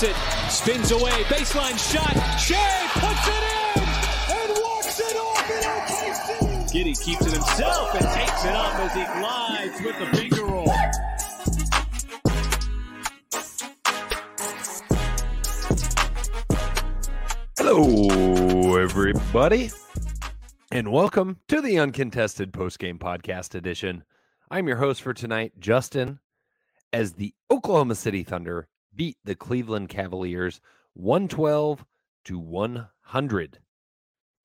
Gets 0.00 0.16
it, 0.16 0.50
spins 0.52 0.92
away, 0.92 1.10
baseline 1.24 1.76
shot. 1.76 2.14
Shai 2.38 2.86
puts 2.92 3.26
it 3.26 3.42
in 3.74 3.82
and 4.30 4.50
walks 4.62 5.00
it 5.00 5.16
off 5.16 5.50
in 5.50 5.62
OKC. 5.64 6.38
Giddey 6.70 7.04
keeps 7.04 7.26
it 7.26 7.32
himself 7.32 7.94
and 7.96 8.04
takes 8.14 8.44
it 8.44 8.54
up 8.54 8.78
as 8.78 8.94
he 8.94 9.02
glides 9.18 9.80
with 9.82 9.98
the 9.98 10.06
finger 10.16 10.44
roll. 10.44 10.72
Hello, 17.56 18.76
everybody, 18.76 19.72
and 20.70 20.92
welcome 20.92 21.38
to 21.48 21.60
the 21.60 21.76
Uncontested 21.76 22.52
Postgame 22.52 23.00
Podcast 23.00 23.56
Edition. 23.56 24.04
I'm 24.48 24.68
your 24.68 24.76
host 24.76 25.02
for 25.02 25.12
tonight, 25.12 25.54
Justin, 25.58 26.20
as 26.92 27.14
the 27.14 27.34
Oklahoma 27.50 27.96
City 27.96 28.22
Thunder 28.22 28.68
beat 28.98 29.16
the 29.24 29.36
Cleveland 29.36 29.88
Cavaliers 29.88 30.60
112 30.94 31.84
to 32.26 32.38
100. 32.38 33.58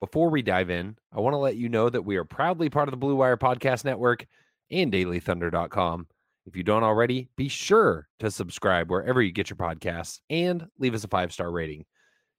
Before 0.00 0.30
we 0.30 0.42
dive 0.42 0.70
in, 0.70 0.96
I 1.12 1.20
want 1.20 1.34
to 1.34 1.38
let 1.38 1.56
you 1.56 1.68
know 1.68 1.90
that 1.90 2.04
we 2.04 2.16
are 2.16 2.24
proudly 2.24 2.70
part 2.70 2.88
of 2.88 2.92
the 2.92 2.96
Blue 2.96 3.16
Wire 3.16 3.36
Podcast 3.36 3.84
Network 3.84 4.26
and 4.70 4.92
dailythunder.com. 4.92 6.06
If 6.46 6.56
you 6.56 6.62
don't 6.62 6.84
already, 6.84 7.28
be 7.36 7.48
sure 7.48 8.06
to 8.20 8.30
subscribe 8.30 8.90
wherever 8.90 9.20
you 9.20 9.32
get 9.32 9.50
your 9.50 9.56
podcasts 9.56 10.20
and 10.30 10.68
leave 10.78 10.94
us 10.94 11.04
a 11.04 11.08
five 11.08 11.32
star 11.32 11.50
rating. 11.50 11.84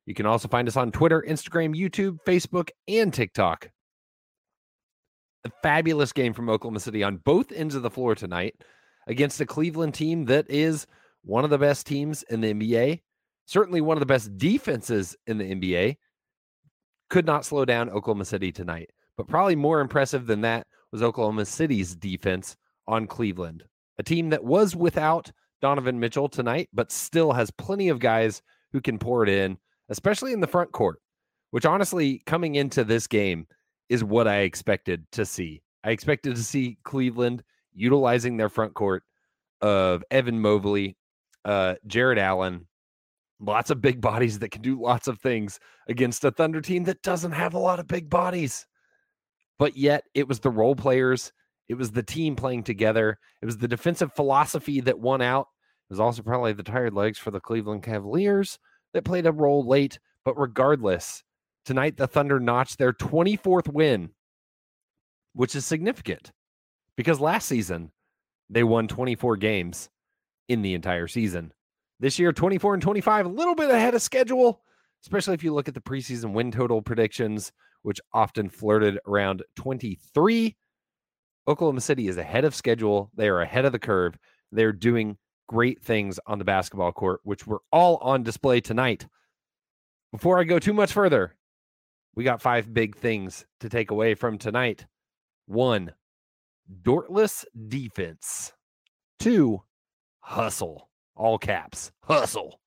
You 0.05 0.13
can 0.13 0.25
also 0.25 0.47
find 0.47 0.67
us 0.67 0.77
on 0.77 0.91
Twitter, 0.91 1.23
Instagram, 1.27 1.75
YouTube, 1.77 2.19
Facebook, 2.25 2.69
and 2.87 3.13
TikTok. 3.13 3.71
A 5.43 5.51
fabulous 5.61 6.13
game 6.13 6.33
from 6.33 6.49
Oklahoma 6.49 6.79
City 6.79 7.03
on 7.03 7.17
both 7.17 7.51
ends 7.51 7.75
of 7.75 7.81
the 7.81 7.89
floor 7.89 8.15
tonight 8.15 8.55
against 9.07 9.41
a 9.41 9.45
Cleveland 9.45 9.95
team 9.95 10.25
that 10.25 10.49
is 10.49 10.87
one 11.25 11.43
of 11.43 11.49
the 11.49 11.57
best 11.57 11.85
teams 11.85 12.23
in 12.23 12.41
the 12.41 12.53
NBA, 12.53 13.01
certainly 13.45 13.81
one 13.81 13.97
of 13.97 13.99
the 13.99 14.05
best 14.05 14.37
defenses 14.37 15.15
in 15.27 15.37
the 15.37 15.43
NBA. 15.43 15.97
Could 17.09 17.25
not 17.25 17.45
slow 17.45 17.65
down 17.65 17.89
Oklahoma 17.89 18.25
City 18.25 18.51
tonight. 18.51 18.89
But 19.17 19.27
probably 19.27 19.55
more 19.55 19.79
impressive 19.79 20.27
than 20.27 20.41
that 20.41 20.67
was 20.91 21.01
Oklahoma 21.01 21.45
City's 21.45 21.95
defense 21.95 22.57
on 22.87 23.07
Cleveland, 23.07 23.63
a 23.97 24.03
team 24.03 24.29
that 24.29 24.43
was 24.43 24.75
without 24.75 25.31
Donovan 25.61 25.99
Mitchell 25.99 26.27
tonight, 26.27 26.69
but 26.73 26.91
still 26.91 27.31
has 27.31 27.49
plenty 27.51 27.89
of 27.89 27.99
guys 27.99 28.41
who 28.71 28.81
can 28.81 28.99
pour 28.99 29.23
it 29.23 29.29
in 29.29 29.57
especially 29.89 30.33
in 30.33 30.39
the 30.39 30.47
front 30.47 30.71
court, 30.71 30.99
which 31.51 31.65
honestly, 31.65 32.21
coming 32.25 32.55
into 32.55 32.83
this 32.83 33.07
game, 33.07 33.47
is 33.89 34.03
what 34.03 34.27
I 34.27 34.39
expected 34.39 35.05
to 35.11 35.25
see. 35.25 35.61
I 35.83 35.91
expected 35.91 36.35
to 36.35 36.43
see 36.43 36.79
Cleveland 36.83 37.43
utilizing 37.73 38.37
their 38.37 38.49
front 38.49 38.73
court 38.73 39.03
of 39.61 40.03
Evan 40.09 40.39
Mobley, 40.39 40.97
uh, 41.45 41.75
Jarrett 41.85 42.17
Allen, 42.17 42.67
lots 43.39 43.69
of 43.69 43.81
big 43.81 44.01
bodies 44.01 44.39
that 44.39 44.49
can 44.49 44.61
do 44.61 44.81
lots 44.81 45.07
of 45.07 45.19
things 45.19 45.59
against 45.87 46.25
a 46.25 46.31
Thunder 46.31 46.59
team 46.59 46.83
that 46.85 47.03
doesn't 47.03 47.31
have 47.31 47.53
a 47.53 47.59
lot 47.59 47.79
of 47.79 47.87
big 47.87 48.09
bodies. 48.09 48.65
But 49.57 49.77
yet, 49.77 50.03
it 50.13 50.27
was 50.27 50.39
the 50.39 50.49
role 50.49 50.75
players, 50.75 51.31
it 51.69 51.75
was 51.75 51.91
the 51.91 52.03
team 52.03 52.35
playing 52.35 52.63
together, 52.63 53.17
it 53.41 53.45
was 53.45 53.57
the 53.57 53.67
defensive 53.67 54.13
philosophy 54.13 54.81
that 54.81 54.99
won 54.99 55.21
out. 55.21 55.47
It 55.89 55.93
was 55.93 55.99
also 55.99 56.23
probably 56.23 56.53
the 56.53 56.63
tired 56.63 56.93
legs 56.93 57.19
for 57.19 57.31
the 57.31 57.39
Cleveland 57.39 57.83
Cavaliers 57.83 58.57
that 58.93 59.05
played 59.05 59.27
a 59.27 59.31
role 59.31 59.65
late. 59.65 59.99
But 60.23 60.39
regardless, 60.39 61.23
tonight 61.63 61.95
the 61.95 62.07
Thunder 62.07 62.39
notched 62.39 62.79
their 62.79 62.91
24th 62.91 63.71
win, 63.71 64.09
which 65.33 65.55
is 65.55 65.63
significant 65.63 66.31
because 66.95 67.19
last 67.19 67.47
season 67.47 67.91
they 68.49 68.63
won 68.63 68.87
24 68.87 69.37
games 69.37 69.89
in 70.47 70.61
the 70.61 70.73
entire 70.73 71.07
season. 71.07 71.51
This 71.99 72.19
year, 72.19 72.33
24 72.33 72.75
and 72.75 72.83
25, 72.83 73.25
a 73.25 73.29
little 73.29 73.55
bit 73.55 73.69
ahead 73.69 73.95
of 73.95 74.01
schedule, 74.01 74.61
especially 75.03 75.33
if 75.33 75.43
you 75.43 75.53
look 75.53 75.67
at 75.67 75.73
the 75.73 75.81
preseason 75.81 76.33
win 76.33 76.51
total 76.51 76.81
predictions, 76.81 77.51
which 77.83 78.01
often 78.13 78.49
flirted 78.49 78.99
around 79.07 79.43
23. 79.55 80.55
Oklahoma 81.47 81.81
City 81.81 82.07
is 82.07 82.17
ahead 82.17 82.43
of 82.43 82.55
schedule. 82.55 83.11
They 83.15 83.29
are 83.29 83.41
ahead 83.41 83.65
of 83.65 83.71
the 83.71 83.79
curve. 83.79 84.17
They're 84.51 84.73
doing 84.73 85.17
great 85.47 85.83
things 85.83 86.19
on 86.25 86.39
the 86.39 86.45
basketball 86.45 86.91
court, 86.91 87.21
which 87.23 87.45
were 87.45 87.61
all 87.71 87.97
on 87.97 88.23
display 88.23 88.61
tonight. 88.61 89.05
Before 90.11 90.39
I 90.39 90.43
go 90.43 90.59
too 90.59 90.73
much 90.73 90.91
further, 90.91 91.35
we 92.15 92.23
got 92.23 92.41
five 92.41 92.73
big 92.73 92.95
things 92.95 93.45
to 93.59 93.69
take 93.69 93.91
away 93.91 94.15
from 94.15 94.37
tonight. 94.37 94.85
One, 95.45 95.93
Dortless 96.81 97.45
defense. 97.67 98.53
Two, 99.19 99.61
hustle. 100.25 100.89
All 101.15 101.37
caps. 101.37 101.91
Hustle. 102.01 102.59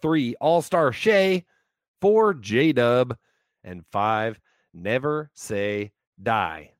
Three, 0.00 0.36
All 0.40 0.62
Star 0.62 0.92
Shai. 0.92 1.44
Four, 2.00 2.34
J 2.34 2.72
Dub. 2.72 3.16
And 3.64 3.84
five, 3.90 4.38
Never 4.72 5.30
Say 5.34 5.92
Die. 6.22 6.70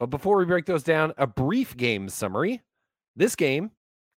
But 0.00 0.06
before 0.06 0.38
we 0.38 0.46
break 0.46 0.66
those 0.66 0.82
down, 0.82 1.12
a 1.18 1.26
brief 1.26 1.76
game 1.76 2.08
summary. 2.08 2.62
This 3.14 3.36
game 3.36 3.70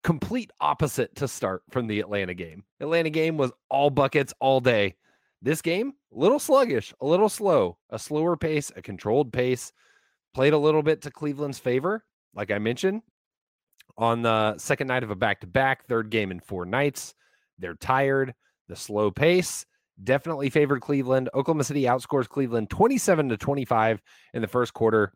complete 0.04 0.52
opposite 0.62 1.16
to 1.16 1.28
start 1.28 1.64
from 1.72 1.88
the 1.88 2.00
Atlanta 2.00 2.34
game. 2.34 2.64
Atlanta 2.80 3.10
game 3.10 3.38
was 3.38 3.52
all 3.70 3.90
buckets 3.90 4.34
all 4.40 4.60
day. 4.60 4.96
This 5.42 5.62
game, 5.62 5.94
a 6.14 6.20
little 6.20 6.40
sluggish, 6.40 6.94
a 7.02 7.06
little 7.06 7.30
slow, 7.30 7.78
a 7.90 7.98
slower 7.98 8.38
pace, 8.38 8.72
a 8.76 8.82
controlled 8.82 9.34
pace. 9.34 9.74
Played 10.34 10.54
a 10.54 10.58
little 10.58 10.84
bit 10.84 11.02
to 11.02 11.12
Cleveland's 11.12 11.60
favor, 11.60 12.06
like 12.34 12.52
I 12.52 12.60
mentioned, 12.60 13.02
on 13.98 14.22
the 14.22 14.58
second 14.58 14.88
night 14.88 15.04
of 15.04 15.12
a 15.12 15.16
back 15.16 15.42
to 15.42 15.48
back, 15.48 15.86
third 15.86 16.10
game 16.10 16.32
in 16.32 16.40
four 16.40 16.66
nights. 16.66 17.14
They're 17.60 17.76
tired. 17.76 18.34
The 18.68 18.76
slow 18.76 19.12
pace 19.12 19.66
definitely 20.02 20.50
favored 20.50 20.82
Cleveland. 20.82 21.30
Oklahoma 21.34 21.64
City 21.64 21.84
outscores 21.84 22.28
Cleveland 22.28 22.70
27 22.70 23.30
to 23.30 23.38
25 23.38 24.02
in 24.34 24.42
the 24.42 24.48
first 24.48 24.74
quarter. 24.74 25.14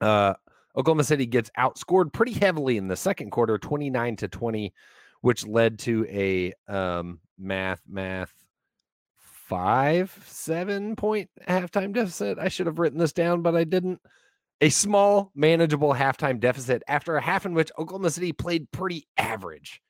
Uh, 0.00 0.34
Oklahoma 0.76 1.04
City 1.04 1.26
gets 1.26 1.50
outscored 1.58 2.12
pretty 2.12 2.32
heavily 2.32 2.76
in 2.76 2.88
the 2.88 2.96
second 2.96 3.30
quarter, 3.30 3.58
29 3.58 4.16
to 4.16 4.28
20, 4.28 4.74
which 5.20 5.46
led 5.46 5.78
to 5.80 6.06
a 6.10 6.52
um, 6.68 7.20
math, 7.38 7.82
math, 7.88 8.32
five, 9.16 10.12
seven 10.26 10.96
point 10.96 11.30
halftime 11.48 11.92
deficit. 11.92 12.38
I 12.38 12.48
should 12.48 12.66
have 12.66 12.78
written 12.78 12.98
this 12.98 13.12
down, 13.12 13.42
but 13.42 13.54
I 13.56 13.64
didn't. 13.64 14.00
A 14.62 14.70
small, 14.70 15.30
manageable 15.34 15.92
halftime 15.92 16.40
deficit 16.40 16.82
after 16.88 17.16
a 17.16 17.22
half 17.22 17.44
in 17.44 17.52
which 17.52 17.70
Oklahoma 17.78 18.10
City 18.10 18.32
played 18.32 18.70
pretty 18.72 19.06
average. 19.18 19.82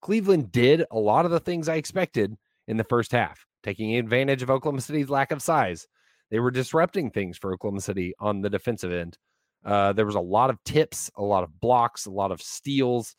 Cleveland 0.00 0.52
did 0.52 0.84
a 0.92 0.98
lot 0.98 1.24
of 1.24 1.32
the 1.32 1.40
things 1.40 1.68
I 1.68 1.74
expected 1.74 2.36
in 2.68 2.76
the 2.76 2.84
first 2.84 3.10
half, 3.10 3.44
taking 3.64 3.96
advantage 3.96 4.42
of 4.42 4.50
Oklahoma 4.50 4.80
City's 4.80 5.10
lack 5.10 5.32
of 5.32 5.42
size. 5.42 5.88
They 6.30 6.38
were 6.38 6.52
disrupting 6.52 7.10
things 7.10 7.36
for 7.36 7.52
Oklahoma 7.52 7.80
City 7.80 8.14
on 8.20 8.42
the 8.42 8.50
defensive 8.50 8.92
end. 8.92 9.18
Uh, 9.64 9.92
there 9.92 10.06
was 10.06 10.14
a 10.14 10.20
lot 10.20 10.50
of 10.50 10.62
tips, 10.62 11.10
a 11.16 11.22
lot 11.22 11.42
of 11.42 11.60
blocks, 11.60 12.06
a 12.06 12.10
lot 12.10 12.30
of 12.30 12.40
steals, 12.40 13.16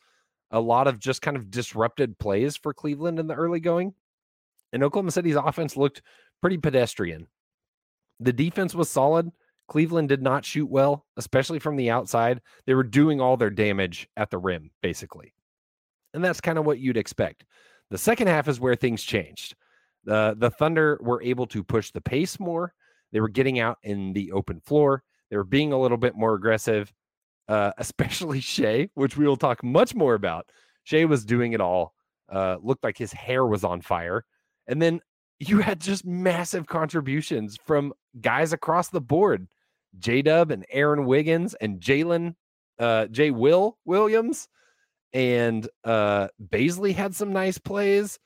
a 0.50 0.60
lot 0.60 0.86
of 0.86 0.98
just 0.98 1.20
kind 1.20 1.36
of 1.36 1.50
disrupted 1.50 2.18
plays 2.18 2.56
for 2.56 2.72
Cleveland 2.72 3.18
in 3.18 3.26
the 3.26 3.34
early 3.34 3.60
going. 3.60 3.92
And 4.72 4.82
Oklahoma 4.82 5.10
City's 5.10 5.36
offense 5.36 5.76
looked 5.76 6.00
pretty 6.40 6.56
pedestrian. 6.56 7.26
The 8.20 8.32
defense 8.32 8.74
was 8.74 8.88
solid. 8.88 9.30
Cleveland 9.68 10.08
did 10.08 10.22
not 10.22 10.44
shoot 10.44 10.68
well, 10.68 11.04
especially 11.16 11.58
from 11.58 11.76
the 11.76 11.90
outside. 11.90 12.40
They 12.66 12.74
were 12.74 12.82
doing 12.82 13.20
all 13.20 13.36
their 13.36 13.50
damage 13.50 14.08
at 14.16 14.30
the 14.30 14.38
rim, 14.38 14.70
basically. 14.82 15.34
And 16.14 16.24
that's 16.24 16.40
kind 16.40 16.58
of 16.58 16.66
what 16.66 16.78
you'd 16.78 16.96
expect. 16.96 17.44
The 17.90 17.98
second 17.98 18.26
half 18.26 18.48
is 18.48 18.58
where 18.58 18.74
things 18.74 19.02
changed. 19.02 19.54
The 20.04 20.34
the 20.38 20.50
Thunder 20.50 20.98
were 21.02 21.22
able 21.22 21.46
to 21.48 21.62
push 21.62 21.90
the 21.90 22.00
pace 22.00 22.40
more. 22.40 22.72
They 23.12 23.20
were 23.20 23.28
getting 23.28 23.58
out 23.58 23.78
in 23.82 24.12
the 24.12 24.32
open 24.32 24.60
floor. 24.60 25.02
They 25.30 25.36
were 25.36 25.44
being 25.44 25.72
a 25.72 25.80
little 25.80 25.96
bit 25.98 26.16
more 26.16 26.34
aggressive, 26.34 26.92
uh, 27.48 27.72
especially 27.78 28.40
Shai, 28.40 28.88
which 28.94 29.16
we 29.16 29.26
will 29.26 29.36
talk 29.36 29.62
much 29.62 29.94
more 29.94 30.14
about. 30.14 30.50
Shai 30.84 31.04
was 31.04 31.24
doing 31.24 31.52
it 31.52 31.60
all. 31.60 31.94
Uh, 32.30 32.56
looked 32.62 32.84
like 32.84 32.98
his 32.98 33.12
hair 33.12 33.46
was 33.46 33.64
on 33.64 33.80
fire. 33.80 34.24
And 34.66 34.82
then 34.82 35.00
you 35.38 35.60
had 35.60 35.80
just 35.80 36.04
massive 36.04 36.66
contributions 36.66 37.58
from 37.64 37.92
guys 38.20 38.52
across 38.52 38.88
the 38.88 39.00
board. 39.00 39.46
J 39.98 40.22
Dub 40.22 40.50
and 40.50 40.66
Aaron 40.70 41.06
Wiggins 41.06 41.54
and 41.54 41.80
Jalen, 41.80 42.34
uh, 42.78 43.06
Jay 43.06 43.30
Will 43.30 43.78
Williams 43.84 44.48
and 45.12 45.68
uh 45.84 46.28
Bazley 46.42 46.94
had 46.94 47.14
some 47.14 47.32
nice 47.32 47.58
plays. 47.58 48.18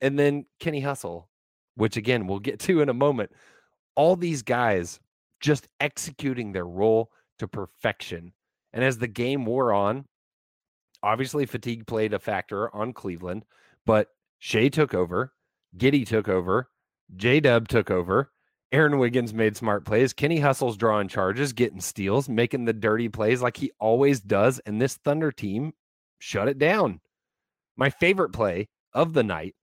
And 0.00 0.18
then 0.18 0.46
Kenny 0.58 0.80
Hustle, 0.80 1.28
which 1.76 1.96
again 1.96 2.26
we'll 2.26 2.40
get 2.40 2.60
to 2.60 2.80
in 2.80 2.88
a 2.88 2.94
moment. 2.94 3.30
All 3.94 4.16
these 4.16 4.42
guys 4.42 5.00
just 5.40 5.68
executing 5.80 6.52
their 6.52 6.66
role 6.66 7.10
to 7.38 7.48
perfection. 7.48 8.32
And 8.72 8.82
as 8.82 8.98
the 8.98 9.08
game 9.08 9.44
wore 9.44 9.72
on, 9.72 10.06
obviously 11.02 11.46
fatigue 11.46 11.86
played 11.86 12.14
a 12.14 12.18
factor 12.18 12.74
on 12.74 12.92
Cleveland, 12.92 13.44
but 13.84 14.08
Shai 14.38 14.68
took 14.68 14.94
over, 14.94 15.32
Giddey 15.76 16.06
took 16.06 16.28
over, 16.28 16.70
J 17.16 17.40
Dub 17.40 17.68
took 17.68 17.90
over. 17.90 18.30
Aaron 18.72 18.98
Wiggins 18.98 19.34
made 19.34 19.56
smart 19.56 19.84
plays. 19.84 20.14
Kenny 20.14 20.40
Hustle's 20.40 20.78
drawing 20.78 21.08
charges, 21.08 21.52
getting 21.52 21.80
steals, 21.80 22.28
making 22.28 22.64
the 22.64 22.72
dirty 22.72 23.08
plays 23.08 23.42
like 23.42 23.58
he 23.58 23.70
always 23.78 24.20
does. 24.20 24.58
And 24.60 24.80
this 24.80 24.96
Thunder 24.96 25.30
team 25.30 25.74
shut 26.18 26.48
it 26.48 26.58
down. 26.58 27.00
My 27.76 27.90
favorite 27.90 28.30
play 28.30 28.68
of 28.94 29.12
the 29.12 29.22
night 29.22 29.54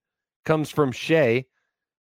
comes 0.46 0.70
from 0.70 0.92
Shai 0.92 1.46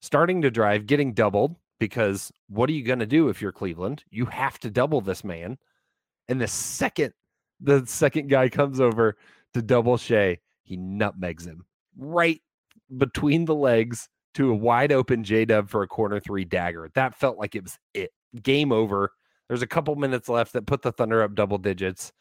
starting 0.01 0.44
to 0.44 0.51
drive, 0.51 0.85
getting 0.85 1.13
doubled 1.13 1.56
because 1.79 2.31
what 2.47 2.69
are 2.69 2.73
you 2.73 2.83
going 2.83 3.00
to 3.00 3.06
do 3.07 3.29
if 3.29 3.41
you're 3.41 3.51
Cleveland? 3.51 4.03
You 4.11 4.25
have 4.27 4.59
to 4.59 4.69
double 4.69 5.01
this 5.01 5.23
man. 5.23 5.57
And 6.27 6.39
the 6.39 6.47
second 6.47 7.13
the 7.59 7.83
second 7.88 8.29
guy 8.29 8.50
comes 8.50 8.79
over 8.79 9.17
to 9.53 9.61
double 9.61 9.97
Shai, 9.97 10.38
he 10.63 10.77
nutmegs 10.77 11.45
him 11.45 11.65
right 11.97 12.41
between 12.95 13.45
the 13.45 13.56
legs 13.56 14.09
to 14.36 14.52
a 14.52 14.56
wide 14.56 14.92
open 14.92 15.24
J 15.24 15.46
Dub 15.46 15.70
for 15.70 15.84
a 15.84 15.88
corner 15.88 16.20
three 16.20 16.46
dagger. 16.46 16.90
That 16.94 17.16
felt 17.16 17.38
like 17.38 17.56
it 17.56 17.64
was 17.64 17.78
it. 17.94 18.12
Game 18.42 18.72
over. 18.72 19.12
There's 19.48 19.62
a 19.64 19.68
couple 19.68 19.96
minutes 19.96 20.30
left 20.30 20.54
that 20.54 20.68
put 20.68 20.81
the 20.81 20.92
Thunder 20.92 21.24
up 21.24 21.34
double 21.34 21.58
digits. 21.58 22.12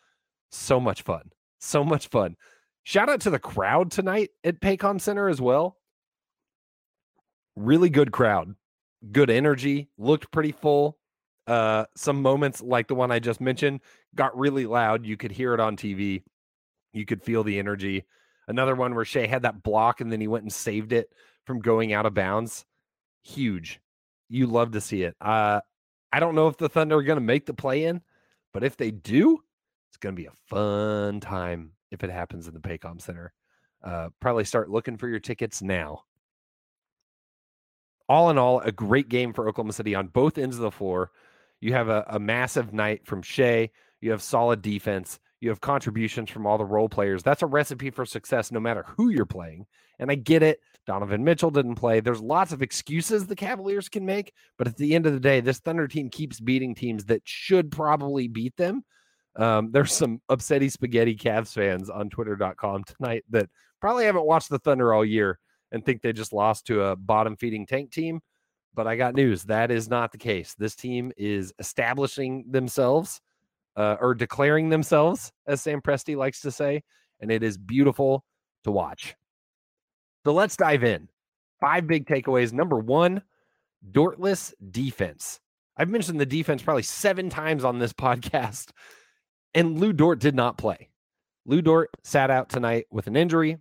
So 0.50 0.80
much 0.80 1.02
fun. 1.02 1.30
So 1.60 1.84
much 1.84 2.08
fun. 2.08 2.36
Shout 2.84 3.10
out 3.10 3.20
to 3.22 3.30
the 3.30 3.38
crowd 3.38 3.90
tonight 3.90 4.30
at 4.44 4.60
Paycom 4.60 5.00
Center 5.00 5.28
as 5.28 5.40
well. 5.40 5.76
Really 7.54 7.90
good 7.90 8.12
crowd. 8.12 8.54
Good 9.12 9.28
energy. 9.28 9.90
Looked 9.98 10.30
pretty 10.30 10.52
full. 10.52 10.96
Uh, 11.46 11.84
some 11.96 12.22
moments 12.22 12.62
like 12.62 12.88
the 12.88 12.94
one 12.94 13.10
I 13.10 13.18
just 13.18 13.40
mentioned 13.40 13.80
got 14.14 14.38
really 14.38 14.66
loud. 14.66 15.04
You 15.04 15.16
could 15.16 15.32
hear 15.32 15.54
it 15.54 15.60
on 15.60 15.76
TV. 15.76 16.22
You 16.92 17.04
could 17.04 17.22
feel 17.22 17.44
the 17.44 17.58
energy. 17.58 18.04
Another 18.48 18.74
one 18.74 18.94
where 18.94 19.04
Shai 19.04 19.26
had 19.26 19.42
that 19.42 19.62
block 19.62 20.00
and 20.00 20.10
then 20.10 20.20
he 20.20 20.26
went 20.26 20.42
and 20.42 20.52
saved 20.52 20.92
it 20.92 21.10
from 21.44 21.60
going 21.60 21.92
out 21.92 22.06
of 22.06 22.14
bounds. 22.14 22.64
Huge. 23.22 23.80
You 24.28 24.46
love 24.46 24.72
to 24.72 24.80
see 24.80 25.02
it. 25.02 25.14
Uh, 25.20 25.60
I 26.12 26.18
don't 26.18 26.34
know 26.34 26.48
if 26.48 26.56
the 26.56 26.68
Thunder 26.68 26.96
are 26.96 27.02
going 27.02 27.18
to 27.18 27.24
make 27.24 27.44
the 27.46 27.54
play 27.54 27.84
in, 27.84 28.00
but 28.54 28.64
if 28.64 28.76
they 28.76 28.90
do, 28.90 29.42
it's 29.90 29.98
going 29.98 30.16
to 30.16 30.20
be 30.20 30.26
a 30.26 30.32
fun 30.48 31.20
time 31.20 31.72
if 31.90 32.02
it 32.02 32.10
happens 32.10 32.48
in 32.48 32.54
the 32.54 32.60
Paycom 32.60 33.00
Center. 33.00 33.32
Uh, 33.84 34.08
probably 34.20 34.44
start 34.44 34.70
looking 34.70 34.96
for 34.96 35.08
your 35.08 35.20
tickets 35.20 35.62
now. 35.62 36.02
All 38.08 38.30
in 38.30 38.38
all, 38.38 38.60
a 38.60 38.72
great 38.72 39.10
game 39.10 39.34
for 39.34 39.46
Oklahoma 39.46 39.74
City 39.74 39.94
on 39.94 40.08
both 40.08 40.38
ends 40.38 40.56
of 40.56 40.62
the 40.62 40.70
floor. 40.70 41.10
You 41.60 41.74
have 41.74 41.88
a, 41.88 42.04
a 42.08 42.18
massive 42.18 42.72
night 42.72 43.06
from 43.06 43.20
Shai. 43.20 43.70
You 44.00 44.12
have 44.12 44.22
solid 44.22 44.62
defense. 44.62 45.20
You 45.40 45.50
have 45.50 45.60
contributions 45.60 46.30
from 46.30 46.46
all 46.46 46.58
the 46.58 46.64
role 46.64 46.88
players. 46.88 47.22
That's 47.22 47.42
a 47.42 47.46
recipe 47.46 47.90
for 47.90 48.04
success 48.04 48.50
no 48.50 48.58
matter 48.58 48.84
who 48.96 49.10
you're 49.10 49.26
playing. 49.26 49.66
And 49.98 50.10
I 50.10 50.16
get 50.16 50.42
it. 50.42 50.60
Donovan 50.86 51.22
Mitchell 51.22 51.50
didn't 51.50 51.76
play. 51.76 52.00
There's 52.00 52.20
lots 52.20 52.52
of 52.52 52.62
excuses 52.62 53.26
the 53.26 53.36
Cavaliers 53.36 53.88
can 53.88 54.04
make. 54.04 54.32
But 54.56 54.66
at 54.66 54.76
the 54.76 54.94
end 54.94 55.06
of 55.06 55.12
the 55.12 55.20
day, 55.20 55.40
this 55.40 55.58
Thunder 55.58 55.86
team 55.86 56.10
keeps 56.10 56.40
beating 56.40 56.74
teams 56.74 57.04
that 57.06 57.22
should 57.24 57.70
probably 57.70 58.26
beat 58.26 58.56
them. 58.56 58.84
Um, 59.36 59.70
there's 59.70 59.92
some 59.92 60.20
upsetty 60.28 60.72
spaghetti 60.72 61.14
Cavs 61.14 61.52
fans 61.52 61.88
on 61.90 62.10
twitter.com 62.10 62.84
tonight 62.84 63.24
that 63.30 63.48
probably 63.80 64.06
haven't 64.06 64.26
watched 64.26 64.48
the 64.48 64.58
Thunder 64.58 64.92
all 64.92 65.04
year 65.04 65.38
and 65.70 65.84
think 65.84 66.02
they 66.02 66.12
just 66.12 66.32
lost 66.32 66.66
to 66.66 66.82
a 66.82 66.96
bottom 66.96 67.36
feeding 67.36 67.66
tank 67.66 67.92
team. 67.92 68.20
But 68.74 68.88
I 68.88 68.96
got 68.96 69.14
news. 69.14 69.44
That 69.44 69.70
is 69.70 69.88
not 69.88 70.10
the 70.10 70.18
case. 70.18 70.54
This 70.58 70.74
team 70.74 71.12
is 71.16 71.52
establishing 71.58 72.46
themselves 72.50 73.20
uh, 73.78 73.96
or 74.00 74.12
declaring 74.14 74.68
themselves, 74.68 75.32
as 75.46 75.62
Sam 75.62 75.80
Presti 75.80 76.16
likes 76.16 76.40
to 76.40 76.50
say. 76.50 76.82
And 77.20 77.30
it 77.30 77.42
is 77.42 77.56
beautiful 77.56 78.24
to 78.64 78.72
watch. 78.72 79.14
So 80.26 80.32
let's 80.32 80.56
dive 80.56 80.84
in. 80.84 81.08
Five 81.60 81.86
big 81.86 82.06
takeaways. 82.06 82.52
Number 82.52 82.78
one, 82.78 83.22
Dortless 83.92 84.52
defense. 84.70 85.40
I've 85.76 85.88
mentioned 85.88 86.18
the 86.18 86.26
defense 86.26 86.60
probably 86.60 86.82
seven 86.82 87.30
times 87.30 87.64
on 87.64 87.78
this 87.78 87.92
podcast, 87.94 88.70
and 89.54 89.78
Lu 89.78 89.92
Dort 89.92 90.18
did 90.18 90.34
not 90.34 90.58
play. 90.58 90.90
Lu 91.46 91.62
Dort 91.62 91.90
sat 92.02 92.30
out 92.30 92.48
tonight 92.48 92.86
with 92.90 93.06
an 93.06 93.16
injury, 93.16 93.58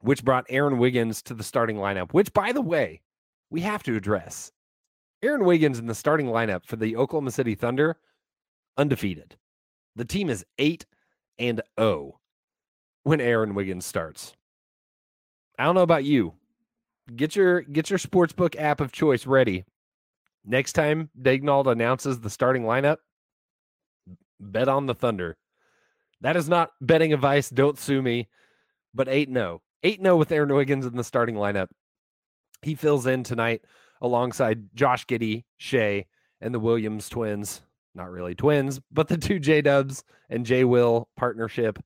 which 0.00 0.24
brought 0.24 0.44
Aaron 0.50 0.78
Wiggins 0.78 1.22
to 1.22 1.34
the 1.34 1.42
starting 1.42 1.76
lineup, 1.76 2.12
which, 2.12 2.32
by 2.34 2.52
the 2.52 2.60
way, 2.60 3.00
we 3.50 3.62
have 3.62 3.82
to 3.84 3.96
address. 3.96 4.52
Aaron 5.22 5.46
Wiggins 5.46 5.78
in 5.78 5.86
the 5.86 5.94
starting 5.94 6.26
lineup 6.26 6.66
for 6.66 6.76
the 6.76 6.96
Oklahoma 6.96 7.30
City 7.30 7.54
Thunder, 7.54 7.96
undefeated. 8.76 9.36
The 9.96 10.04
team 10.04 10.28
is 10.30 10.44
8 10.58 10.86
and 11.38 11.60
0 11.78 12.20
when 13.02 13.20
Aaron 13.20 13.54
Wiggins 13.54 13.86
starts. 13.86 14.34
I 15.58 15.64
don't 15.64 15.74
know 15.74 15.82
about 15.82 16.04
you. 16.04 16.34
Get 17.14 17.36
your 17.36 17.60
get 17.62 17.90
your 17.90 17.98
sportsbook 17.98 18.58
app 18.58 18.80
of 18.80 18.92
choice 18.92 19.26
ready. 19.26 19.64
Next 20.44 20.72
time 20.72 21.10
Daigneault 21.20 21.70
announces 21.70 22.20
the 22.20 22.30
starting 22.30 22.64
lineup, 22.64 22.96
bet 24.40 24.68
on 24.68 24.86
the 24.86 24.94
Thunder. 24.94 25.36
That 26.20 26.36
is 26.36 26.48
not 26.48 26.70
betting 26.80 27.12
advice. 27.12 27.50
Don't 27.50 27.78
sue 27.78 28.00
me. 28.00 28.28
But 28.94 29.08
8 29.08 29.28
0. 29.32 29.60
8 29.82 30.00
0 30.00 30.16
with 30.16 30.32
Aaron 30.32 30.54
Wiggins 30.54 30.86
in 30.86 30.96
the 30.96 31.04
starting 31.04 31.34
lineup. 31.34 31.68
He 32.62 32.74
fills 32.74 33.06
in 33.06 33.24
tonight 33.24 33.62
alongside 34.00 34.74
Josh 34.74 35.06
Giddey, 35.06 35.44
Shai, 35.58 36.06
and 36.40 36.54
the 36.54 36.60
Williams 36.60 37.08
twins. 37.08 37.60
Not 37.94 38.10
really 38.10 38.34
twins, 38.34 38.80
but 38.90 39.08
the 39.08 39.16
two 39.16 39.38
J 39.38 39.60
Dubs 39.62 40.04
and 40.28 40.44
J 40.44 40.64
Will 40.64 41.08
partnership 41.16 41.78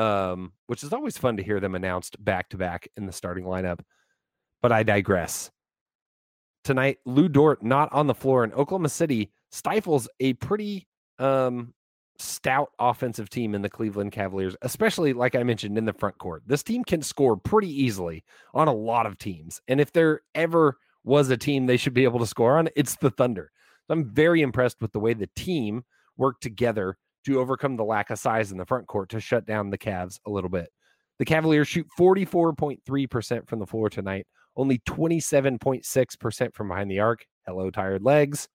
um, 0.00 0.52
which 0.66 0.82
is 0.82 0.92
always 0.92 1.18
fun 1.18 1.36
to 1.36 1.42
hear 1.42 1.60
them 1.60 1.74
announced 1.74 2.22
back 2.24 2.48
to 2.50 2.56
back 2.56 2.88
in 2.96 3.06
the 3.06 3.12
starting 3.12 3.44
lineup. 3.44 3.80
But 4.62 4.72
I 4.72 4.82
digress. 4.82 5.50
Tonight, 6.64 6.98
Lu 7.04 7.28
Dort 7.28 7.62
not 7.62 7.92
on 7.92 8.06
the 8.06 8.14
floor, 8.14 8.44
in 8.44 8.52
Oklahoma 8.52 8.88
City 8.88 9.30
stifles 9.50 10.08
a 10.18 10.34
pretty 10.34 10.86
um, 11.18 11.74
stout 12.18 12.70
offensive 12.78 13.28
team 13.28 13.54
in 13.54 13.62
the 13.62 13.68
Cleveland 13.68 14.12
Cavaliers, 14.12 14.56
especially 14.62 15.12
like 15.12 15.34
I 15.34 15.42
mentioned 15.42 15.76
in 15.76 15.84
the 15.84 15.92
front 15.92 16.18
court. 16.18 16.42
This 16.46 16.62
team 16.62 16.84
can 16.84 17.02
score 17.02 17.36
pretty 17.36 17.68
easily 17.68 18.24
on 18.54 18.68
a 18.68 18.74
lot 18.74 19.06
of 19.06 19.18
teams. 19.18 19.60
And 19.68 19.80
if 19.80 19.92
there 19.92 20.22
ever 20.34 20.78
was 21.04 21.30
a 21.30 21.36
team 21.36 21.66
they 21.66 21.78
should 21.78 21.94
be 21.94 22.04
able 22.04 22.20
to 22.20 22.26
score 22.26 22.58
on, 22.58 22.68
it's 22.76 22.96
the 22.96 23.10
Thunder. 23.10 23.50
So 23.90 23.94
I'm 23.94 24.04
very 24.04 24.40
impressed 24.42 24.80
with 24.80 24.92
the 24.92 25.00
way 25.00 25.14
the 25.14 25.28
team 25.34 25.82
worked 26.16 26.44
together 26.44 26.96
to 27.24 27.40
overcome 27.40 27.76
the 27.76 27.82
lack 27.82 28.10
of 28.10 28.20
size 28.20 28.52
in 28.52 28.58
the 28.58 28.64
front 28.64 28.86
court 28.86 29.08
to 29.08 29.18
shut 29.18 29.46
down 29.46 29.68
the 29.68 29.78
Cavs 29.78 30.20
a 30.28 30.30
little 30.30 30.48
bit. 30.48 30.68
The 31.18 31.24
Cavaliers 31.24 31.66
shoot 31.66 31.88
44.3% 31.98 33.48
from 33.48 33.58
the 33.58 33.66
floor 33.66 33.90
tonight, 33.90 34.28
only 34.54 34.78
27.6% 34.88 36.54
from 36.54 36.68
behind 36.68 36.88
the 36.88 37.00
arc. 37.00 37.26
Hello, 37.48 37.68
tired 37.68 38.04
legs. 38.04 38.48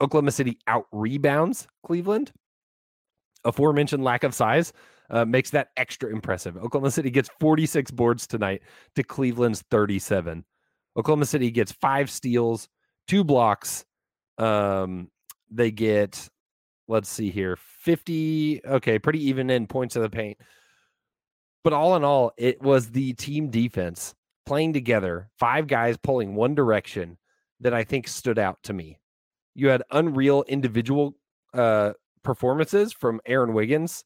Oklahoma 0.00 0.30
City 0.30 0.56
out 0.66 0.86
rebounds 0.90 1.68
Cleveland. 1.84 2.32
Aforementioned 3.44 4.04
lack 4.04 4.24
of 4.24 4.34
size 4.34 4.72
uh, 5.10 5.26
makes 5.26 5.50
that 5.50 5.68
extra 5.76 6.10
impressive. 6.10 6.56
Oklahoma 6.56 6.90
City 6.90 7.10
gets 7.10 7.28
46 7.40 7.90
boards 7.90 8.26
tonight 8.26 8.62
to 8.94 9.02
Cleveland's 9.02 9.62
37. 9.70 10.46
Oklahoma 10.96 11.26
City 11.26 11.50
gets 11.50 11.72
five 11.72 12.08
steals, 12.08 12.70
two 13.06 13.22
blocks. 13.22 13.84
Um, 14.38 15.10
they 15.50 15.70
get, 15.70 16.28
let's 16.88 17.08
see 17.08 17.30
here, 17.30 17.56
50. 17.56 18.62
Okay, 18.64 18.98
pretty 18.98 19.28
even 19.28 19.50
in 19.50 19.66
points 19.66 19.96
of 19.96 20.02
the 20.02 20.10
paint. 20.10 20.38
But 21.64 21.72
all 21.72 21.96
in 21.96 22.04
all, 22.04 22.32
it 22.36 22.62
was 22.62 22.90
the 22.90 23.12
team 23.14 23.50
defense 23.50 24.14
playing 24.44 24.72
together, 24.72 25.28
five 25.38 25.66
guys 25.66 25.96
pulling 25.96 26.34
one 26.34 26.54
direction 26.54 27.18
that 27.60 27.74
I 27.74 27.84
think 27.84 28.06
stood 28.06 28.38
out 28.38 28.62
to 28.64 28.72
me. 28.72 28.98
You 29.54 29.68
had 29.68 29.82
unreal 29.90 30.44
individual 30.46 31.16
uh, 31.54 31.92
performances 32.22 32.92
from 32.92 33.20
Aaron 33.26 33.52
Wiggins. 33.52 34.04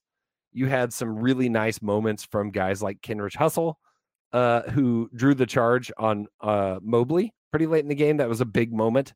You 0.52 0.66
had 0.66 0.92
some 0.92 1.16
really 1.16 1.48
nice 1.48 1.82
moments 1.82 2.24
from 2.24 2.50
guys 2.50 2.82
like 2.82 3.02
Kenrich 3.02 3.36
Hustle, 3.36 3.78
uh, 4.32 4.62
who 4.62 5.10
drew 5.14 5.34
the 5.34 5.46
charge 5.46 5.92
on 5.98 6.26
uh, 6.40 6.78
Mobley 6.82 7.34
pretty 7.50 7.66
late 7.66 7.82
in 7.82 7.88
the 7.88 7.94
game. 7.94 8.18
That 8.18 8.28
was 8.28 8.40
a 8.40 8.46
big 8.46 8.72
moment. 8.72 9.12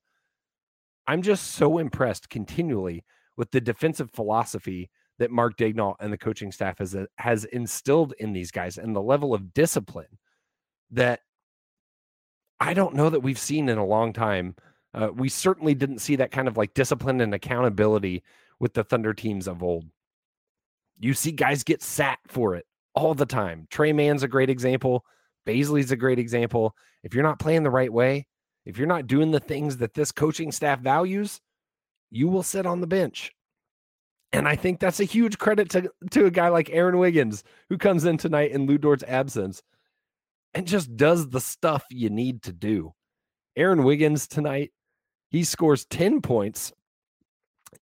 I'm 1.07 1.23
just 1.23 1.53
so 1.53 1.79
impressed 1.79 2.31
continually 2.31 3.05
with 3.37 3.51
the 3.51 3.61
defensive 3.61 4.11
philosophy 4.11 4.91
that 5.19 5.31
Mark 5.31 5.57
Daigneault 5.57 5.97
and 6.01 6.13
the 6.13 6.19
coaching 6.19 6.51
staff 6.51 6.79
has 6.79 6.95
uh, 6.95 7.07
has 7.19 7.45
instilled 7.45 8.15
in 8.19 8.33
these 8.33 8.51
guys 8.51 8.79
and 8.79 8.95
the 8.95 9.03
level 9.03 9.35
of 9.35 9.55
discipline 9.55 10.19
that 10.91 11.21
I 12.61 12.75
don't 12.75 12.95
know 12.95 13.11
that 13.11 13.21
we've 13.21 13.39
seen 13.39 13.69
in 13.69 13.79
a 13.79 13.85
long 13.85 14.13
time. 14.13 14.57
Uh, 14.93 15.11
we 15.13 15.29
certainly 15.29 15.75
didn't 15.75 15.99
see 15.99 16.17
that 16.17 16.31
kind 16.31 16.49
of 16.49 16.57
like 16.57 16.75
discipline 16.75 17.21
and 17.21 17.35
accountability 17.35 18.23
with 18.61 18.75
the 18.75 18.85
Thunder 18.85 19.13
teams 19.13 19.49
of 19.49 19.63
old. 19.63 19.87
You 20.99 21.15
see 21.15 21.33
guys 21.33 21.65
get 21.65 21.83
sat 21.83 22.21
for 22.29 22.55
it 22.55 22.67
all 22.95 23.15
the 23.15 23.27
time. 23.27 23.67
Tre 23.71 23.93
Mann's 23.93 24.23
a 24.23 24.29
great 24.29 24.51
example. 24.51 25.05
Bazley's 25.47 25.91
a 25.91 25.97
great 25.97 26.19
example. 26.19 26.75
If 27.03 27.13
you're 27.13 27.25
not 27.25 27.41
playing 27.41 27.65
the 27.65 27.71
right 27.71 27.93
way, 27.93 28.27
if 28.65 28.79
you're 28.79 28.87
not 28.87 29.07
doing 29.07 29.31
the 29.31 29.41
things 29.41 29.77
that 29.79 29.95
this 29.95 30.13
coaching 30.13 30.53
staff 30.53 30.81
values, 30.81 31.41
you 32.11 32.29
will 32.29 32.43
sit 32.43 32.67
on 32.67 32.81
the 32.81 32.87
bench. 32.87 33.33
And 34.33 34.49
I 34.49 34.57
think 34.57 34.81
that's 34.81 35.01
a 35.01 35.05
huge 35.05 35.39
credit 35.39 35.71
to, 35.71 35.91
to 36.11 36.27
a 36.27 36.31
guy 36.31 36.49
like 36.49 36.71
Aaron 36.71 36.99
Wiggins, 36.99 37.45
who 37.69 37.79
comes 37.79 38.05
in 38.05 38.17
tonight 38.17 38.51
in 38.51 38.67
Lu 38.67 38.79
Dort's 38.79 39.05
absence 39.07 39.63
and 40.55 40.67
just 40.67 40.97
does 40.97 41.29
the 41.29 41.41
stuff 41.41 41.85
you 41.91 42.11
need 42.11 42.43
to 42.43 42.53
do. 42.53 42.93
Aaron 43.57 43.85
Wiggins 43.85 44.27
tonight, 44.27 44.73
he 45.31 45.45
scores 45.45 45.85
10 45.87 46.21
points 46.21 46.73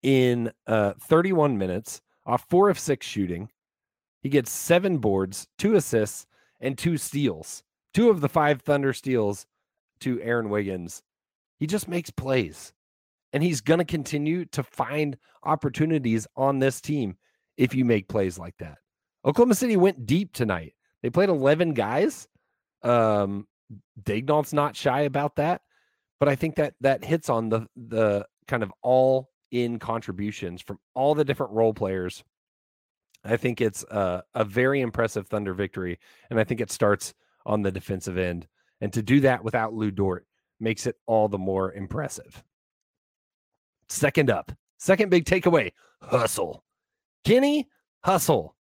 in 0.04 0.52
uh, 0.68 0.94
31 1.02 1.58
minutes 1.58 2.02
off 2.26 2.46
four 2.50 2.70
of 2.70 2.80
six 2.80 3.06
shooting. 3.06 3.50
He 4.22 4.30
gets 4.30 4.52
seven 4.52 4.98
boards, 4.98 5.48
two 5.58 5.76
assists, 5.76 6.26
and 6.60 6.78
two 6.78 6.98
steals. 6.98 7.64
Two 7.94 8.10
of 8.10 8.22
the 8.22 8.30
five 8.30 8.62
Thunder 8.62 8.94
steals 8.94 9.46
to 10.02 10.22
Aaron 10.22 10.50
Wiggins. 10.50 11.02
He 11.60 11.68
just 11.68 11.88
makes 11.88 12.10
plays. 12.10 12.74
And 13.34 13.42
he's 13.42 13.62
going 13.62 13.80
to 13.80 13.86
continue 13.86 14.46
to 14.46 14.64
find 14.64 15.18
opportunities 15.44 16.28
on 16.36 16.60
this 16.60 16.82
team 16.82 17.18
if 17.58 17.74
you 17.74 17.86
make 17.86 18.10
plays 18.10 18.38
like 18.38 18.58
that. 18.58 18.78
Oklahoma 19.24 19.56
City 19.56 19.78
went 19.78 20.06
deep 20.06 20.34
tonight. 20.34 20.74
They 21.02 21.10
played 21.10 21.30
11 21.30 21.74
guys. 21.74 22.28
Um, 22.84 23.48
Daigneault's 24.04 24.54
not 24.54 24.76
shy 24.76 25.02
about 25.02 25.36
that, 25.38 25.62
but 26.20 26.28
I 26.28 26.36
think 26.36 26.56
that 26.56 26.74
that 26.82 27.04
hits 27.04 27.30
on 27.30 27.50
the 27.50 27.68
the 27.76 28.26
kind 28.48 28.64
of 28.64 28.74
all 28.82 29.30
in 29.52 29.80
contributions 29.80 30.62
from 30.62 30.80
all 30.94 31.16
the 31.16 31.26
different 31.26 31.54
role 31.54 31.74
players. 31.74 32.24
I 33.24 33.38
think 33.38 33.62
it's 33.62 33.84
a, 33.84 34.24
a 34.34 34.44
very 34.44 34.82
impressive 34.82 35.28
Thunder 35.28 35.54
victory, 35.54 36.00
and 36.30 36.40
I 36.40 36.44
think 36.44 36.60
it 36.60 36.72
starts 36.72 37.14
on 37.46 37.62
the 37.62 37.72
defensive 37.72 38.18
end. 38.18 38.48
And 38.82 38.92
to 38.94 39.02
do 39.02 39.22
that 39.22 39.44
without 39.44 39.74
Lu 39.74 39.92
Dort 39.92 40.26
makes 40.60 40.88
it 40.88 40.96
all 41.06 41.28
the 41.28 41.38
more 41.38 41.72
impressive. 41.74 42.44
Second 43.90 44.30
up, 44.30 44.52
second 44.78 45.10
big 45.10 45.26
takeaway 45.26 45.72
hustle. 46.02 46.64
Kenny, 47.24 47.68
hustle. 48.04 48.56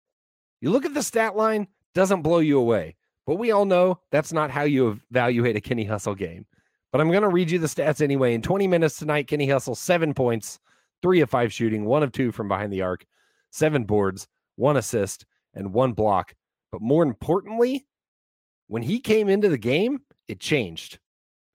You 0.61 0.71
look 0.71 0.87
at 0.87 0.95
the 0.95 1.03
stat 1.03 1.37
line, 1.37 1.69
doesn't 1.95 2.23
blow 2.23 2.39
you 2.39 2.59
away. 2.59 2.97
But 3.27 3.37
we 3.37 3.51
all 3.51 3.65
know 3.65 4.01
that's 4.11 4.33
not 4.33 4.51
how 4.51 4.63
you 4.63 5.01
evaluate 5.11 5.57
a 5.57 5.61
Kenny 5.61 5.85
Hustle 5.85 6.15
game. 6.15 6.47
But 6.93 7.01
I'm 7.01 7.11
going 7.11 7.23
to 7.23 7.29
read 7.29 7.51
you 7.51 7.59
the 7.59 7.67
stats 7.67 8.01
anyway. 8.01 8.35
In 8.35 8.43
20 8.43 8.69
minutes 8.69 8.99
tonight, 8.99 9.27
Kenny 9.27 9.49
Hustle, 9.49 9.75
seven 9.75 10.15
points, 10.15 10.61
three 11.03 11.21
of 11.21 11.29
five 11.29 11.53
shooting, 11.53 11.85
one 11.85 12.03
of 12.03 12.13
two 12.13 12.31
from 12.31 12.49
behind 12.49 12.73
the 12.73 12.83
arc, 12.83 13.05
seven 13.51 13.85
boards, 13.85 14.29
one 14.55 14.77
assist, 14.77 15.27
and 15.55 15.73
one 15.73 15.93
block. 15.93 16.35
But 16.71 16.81
more 16.81 17.03
importantly, 17.03 17.87
when 18.69 18.83
he 18.83 19.01
came 19.01 19.29
into 19.29 19.49
the 19.49 19.59
game, 19.59 20.03
it 20.29 20.41
changed. 20.41 20.99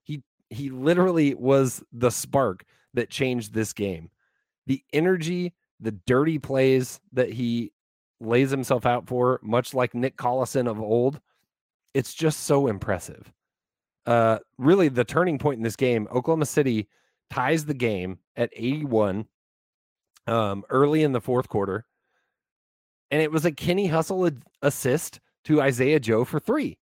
He 0.02 0.22
he 0.50 0.70
literally 0.70 1.34
was 1.34 1.82
the 1.92 2.10
spark 2.10 2.64
that 2.94 3.10
changed 3.10 3.52
this 3.52 3.72
game. 3.72 4.10
The 4.66 4.82
energy, 4.92 5.54
the 5.80 5.92
dirty 5.92 6.38
plays 6.38 7.00
that 7.12 7.32
he 7.32 7.72
lays 8.20 8.50
himself 8.50 8.86
out 8.86 9.08
for, 9.08 9.40
much 9.42 9.74
like 9.74 9.94
Nick 9.94 10.16
Collison 10.16 10.70
of 10.70 10.80
old, 10.80 11.20
it's 11.94 12.14
just 12.14 12.40
so 12.44 12.68
impressive. 12.68 13.32
Uh, 14.06 14.38
really, 14.58 14.88
the 14.88 15.04
turning 15.04 15.38
point 15.38 15.58
in 15.58 15.62
this 15.62 15.76
game, 15.76 16.08
Oklahoma 16.12 16.46
City 16.46 16.88
ties 17.30 17.64
the 17.64 17.74
game 17.74 18.18
at 18.36 18.50
81 18.52 19.26
um, 20.26 20.64
early 20.70 21.02
in 21.02 21.12
the 21.12 21.20
fourth 21.20 21.48
quarter. 21.48 21.84
And 23.10 23.20
it 23.20 23.30
was 23.30 23.44
a 23.44 23.52
Kenny 23.52 23.86
Hustle 23.86 24.30
assist 24.62 25.20
to 25.44 25.60
Isaiah 25.60 26.00
Joe 26.00 26.24
for 26.24 26.40
three. 26.40 26.78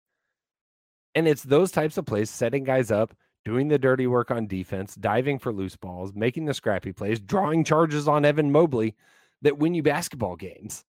And 1.15 1.27
it's 1.27 1.43
those 1.43 1.71
types 1.71 1.97
of 1.97 2.05
plays, 2.05 2.29
setting 2.29 2.63
guys 2.63 2.91
up, 2.91 3.15
doing 3.45 3.67
the 3.67 3.79
dirty 3.79 4.07
work 4.07 4.31
on 4.31 4.47
defense, 4.47 4.95
diving 4.95 5.39
for 5.39 5.51
loose 5.51 5.75
balls, 5.75 6.13
making 6.13 6.45
the 6.45 6.53
scrappy 6.53 6.93
plays, 6.93 7.19
drawing 7.19 7.63
charges 7.63 8.07
on 8.07 8.25
Evan 8.25 8.51
Mobley 8.51 8.95
that 9.41 9.57
win 9.57 9.73
you 9.73 9.83
basketball 9.83 10.35
games. 10.35 10.83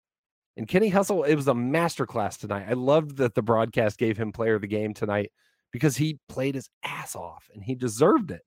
And 0.56 0.66
Kenny 0.66 0.88
Hustle, 0.88 1.22
it 1.22 1.37
was 1.37 1.46
a 1.46 1.52
masterclass 1.52 2.37
tonight. 2.38 2.66
I 2.68 2.72
loved 2.72 3.18
that 3.18 3.34
the 3.34 3.42
broadcast 3.42 3.96
gave 3.96 4.16
him 4.16 4.32
player 4.32 4.56
of 4.56 4.60
the 4.60 4.66
game 4.66 4.92
tonight 4.92 5.30
because 5.72 5.96
he 5.96 6.18
played 6.28 6.56
his 6.56 6.68
ass 6.82 7.14
off 7.14 7.48
and 7.54 7.62
he 7.62 7.75
deserved 7.75 8.32
it. 8.32 8.42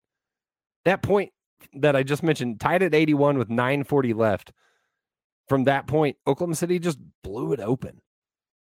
That 0.84 1.02
point 1.02 1.32
that 1.74 1.96
I 1.96 2.04
just 2.04 2.24
mentioned, 2.24 2.60
tied 2.60 2.84
at 2.84 2.94
81 2.94 3.38
with 3.38 3.50
940 3.50 4.14
left. 4.14 4.52
From 5.48 5.66
that 5.66 5.88
point, 5.88 6.18
Oklahoma 6.28 6.56
City 6.56 6.80
just 6.80 7.00
blew 7.24 7.54
it 7.54 7.60
open. 7.60 8.02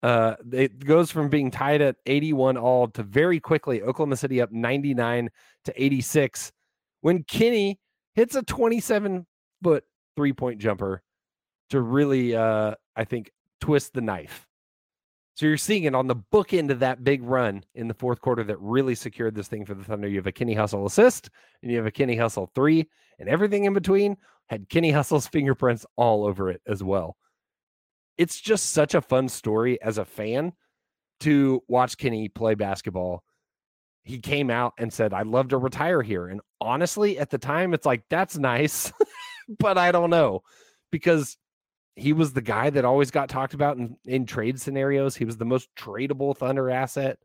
Uh, 0.02 0.37
it 0.52 0.85
goes 0.85 1.11
from 1.11 1.28
being 1.28 1.50
tied 1.50 1.81
at 1.81 1.97
81 2.07 2.57
all 2.57 2.88
to 2.88 3.02
very 3.02 3.40
quickly 3.40 3.83
Oklahoma 3.83 4.17
City 4.17 4.40
up 4.40 4.52
99 4.52 5.28
to 5.64 5.83
86 5.83 6.52
when 7.00 7.25
Kenny 7.25 7.81
hits 8.14 8.35
a 8.35 8.43
27 8.43 9.26
foot 9.62 9.85
three 10.17 10.33
point 10.33 10.61
jumper 10.61 11.02
to 11.71 11.81
really, 11.81 12.35
uh, 12.35 12.75
I 12.97 13.05
think, 13.05 13.33
twist 13.61 13.93
the 13.93 14.00
knife. 14.00 14.47
So 15.35 15.47
you're 15.47 15.57
seeing 15.57 15.85
it 15.85 15.95
on 15.95 16.09
the 16.09 16.17
book 16.17 16.52
end 16.52 16.73
of 16.73 16.81
that 16.81 17.05
big 17.05 17.23
run 17.23 17.62
in 17.75 17.87
the 17.87 17.95
fourth 17.95 18.21
quarter 18.21 18.43
that 18.43 18.59
really 18.61 18.97
secured 18.97 19.37
this 19.37 19.47
thing 19.47 19.64
for 19.64 19.75
the 19.75 19.85
Thunder. 19.85 20.09
You 20.09 20.17
have 20.17 20.26
a 20.26 20.33
Kenny 20.33 20.55
Hustle 20.55 20.87
assist 20.87 21.31
and 21.62 21.71
you 21.71 21.76
have 21.76 21.87
a 21.87 21.93
Kenny 21.93 22.17
Hustle 22.17 22.50
three, 22.57 22.88
and 23.21 23.28
everything 23.28 23.64
in 23.64 23.73
between 23.73 24.17
had 24.49 24.69
Kenny 24.69 24.90
Hustle's 24.90 25.28
fingerprints 25.28 25.87
all 25.97 26.26
over 26.26 26.50
it 26.50 26.61
as 26.67 26.83
well. 26.83 27.17
It's 28.19 28.41
just 28.41 28.73
such 28.73 28.95
a 28.95 29.01
fun 29.01 29.29
story 29.29 29.81
as 29.81 29.97
a 29.97 30.05
fan 30.05 30.53
to 31.21 31.63
watch 31.69 31.97
Kenny 31.97 32.29
play 32.29 32.55
basketball. 32.55 33.23
He 34.05 34.19
came 34.19 34.51
out 34.51 34.75
and 34.79 34.93
said, 34.93 35.13
I'd 35.15 35.27
love 35.27 35.49
to 35.49 35.59
retire 35.59 36.03
here. 36.03 36.27
And 36.27 36.41
honestly, 36.61 37.19
at 37.19 37.31
the 37.31 37.39
time, 37.39 37.75
it's 37.75 37.87
like, 37.87 38.03
that's 38.11 38.37
nice, 38.37 38.93
but 39.59 39.79
I 39.79 39.93
don't 39.93 40.11
know 40.11 40.43
because 40.91 41.37
he 41.95 42.13
was 42.13 42.33
the 42.33 42.41
guy 42.41 42.71
that 42.71 42.85
always 42.85 43.11
got 43.11 43.29
talked 43.29 43.55
about 43.55 43.77
in, 43.77 43.97
in 44.05 44.25
trade 44.25 44.61
scenarios. 44.61 45.17
He 45.17 45.25
was 45.25 45.37
the 45.37 45.45
most 45.45 45.69
tradable 45.77 46.37
Thunder 46.37 46.71
asset. 46.71 47.19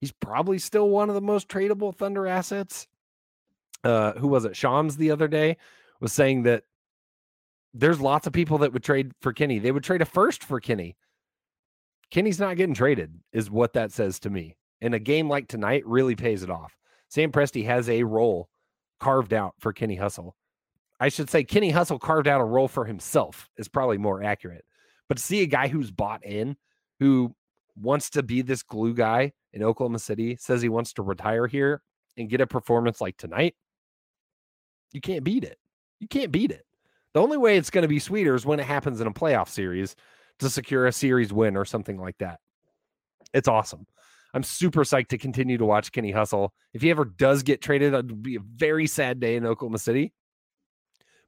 He's 0.00 0.12
probably 0.12 0.58
still 0.58 0.88
one 0.88 1.08
of 1.08 1.14
the 1.14 1.20
most 1.20 1.48
tradable 1.48 1.94
Thunder 1.94 2.26
assets. 2.26 2.86
Uh, 3.84 4.12
who 4.12 4.28
was 4.28 4.44
it? 4.44 4.56
Shams 4.56 4.96
the 4.96 5.10
other 5.10 5.28
day 5.28 5.56
was 6.00 6.12
saying 6.12 6.44
that 6.44 6.64
there's 7.74 8.00
lots 8.00 8.26
of 8.26 8.32
people 8.32 8.58
that 8.58 8.72
would 8.72 8.84
trade 8.84 9.12
for 9.20 9.32
Kenny. 9.32 9.58
They 9.58 9.72
would 9.72 9.84
trade 9.84 10.02
a 10.02 10.06
first 10.06 10.44
for 10.44 10.60
Kenny. 10.60 10.96
Kenny's 12.10 12.38
not 12.38 12.56
getting 12.56 12.74
traded, 12.74 13.20
is 13.32 13.50
what 13.50 13.72
that 13.72 13.92
says 13.92 14.18
to 14.20 14.30
me. 14.30 14.56
And 14.82 14.94
a 14.94 14.98
game 14.98 15.28
like 15.28 15.48
tonight 15.48 15.86
really 15.86 16.16
pays 16.16 16.42
it 16.42 16.50
off. 16.50 16.76
Sam 17.08 17.32
Presti 17.32 17.64
has 17.64 17.88
a 17.88 18.02
role 18.02 18.48
carved 19.00 19.32
out 19.32 19.54
for 19.58 19.72
Kenny 19.72 19.96
Hustle. 19.96 20.36
I 21.00 21.08
should 21.08 21.30
say 21.30 21.42
Kenny 21.42 21.70
Hustle 21.70 21.98
carved 21.98 22.28
out 22.28 22.40
a 22.40 22.44
role 22.44 22.68
for 22.68 22.84
himself 22.84 23.48
is 23.56 23.68
probably 23.68 23.98
more 23.98 24.22
accurate. 24.22 24.64
But 25.08 25.16
to 25.16 25.22
see 25.22 25.42
a 25.42 25.46
guy 25.46 25.68
who's 25.68 25.90
bought 25.90 26.24
in, 26.24 26.56
who 27.00 27.34
wants 27.76 28.10
to 28.10 28.22
be 28.22 28.42
this 28.42 28.62
glue 28.62 28.94
guy 28.94 29.32
in 29.52 29.62
Oklahoma 29.62 29.98
City, 29.98 30.36
says 30.38 30.62
he 30.62 30.68
wants 30.68 30.92
to 30.94 31.02
retire 31.02 31.46
here 31.46 31.82
and 32.16 32.28
get 32.28 32.40
a 32.40 32.46
performance 32.46 33.00
like 33.00 33.16
tonight, 33.16 33.54
you 34.92 35.00
can't 35.00 35.24
beat 35.24 35.44
it. 35.44 35.58
You 35.98 36.08
can't 36.08 36.30
beat 36.30 36.50
it. 36.50 36.64
The 37.14 37.20
only 37.20 37.36
way 37.36 37.56
it's 37.56 37.70
going 37.70 37.82
to 37.82 37.88
be 37.88 37.98
sweeter 37.98 38.34
is 38.34 38.46
when 38.46 38.60
it 38.60 38.66
happens 38.66 39.00
in 39.00 39.06
a 39.06 39.12
playoff 39.12 39.48
series 39.48 39.94
to 40.38 40.48
secure 40.48 40.86
a 40.86 40.92
series 40.92 41.32
win 41.32 41.56
or 41.56 41.64
something 41.64 41.98
like 41.98 42.16
that. 42.18 42.40
It's 43.34 43.48
awesome. 43.48 43.86
I'm 44.34 44.42
super 44.42 44.82
psyched 44.82 45.08
to 45.08 45.18
continue 45.18 45.58
to 45.58 45.64
watch 45.64 45.92
Kenny 45.92 46.10
Hustle. 46.10 46.54
If 46.72 46.80
he 46.82 46.90
ever 46.90 47.04
does 47.04 47.42
get 47.42 47.60
traded, 47.60 47.92
it 47.92 47.96
would 47.96 48.22
be 48.22 48.36
a 48.36 48.40
very 48.40 48.86
sad 48.86 49.20
day 49.20 49.36
in 49.36 49.44
Oklahoma 49.44 49.78
City. 49.78 50.12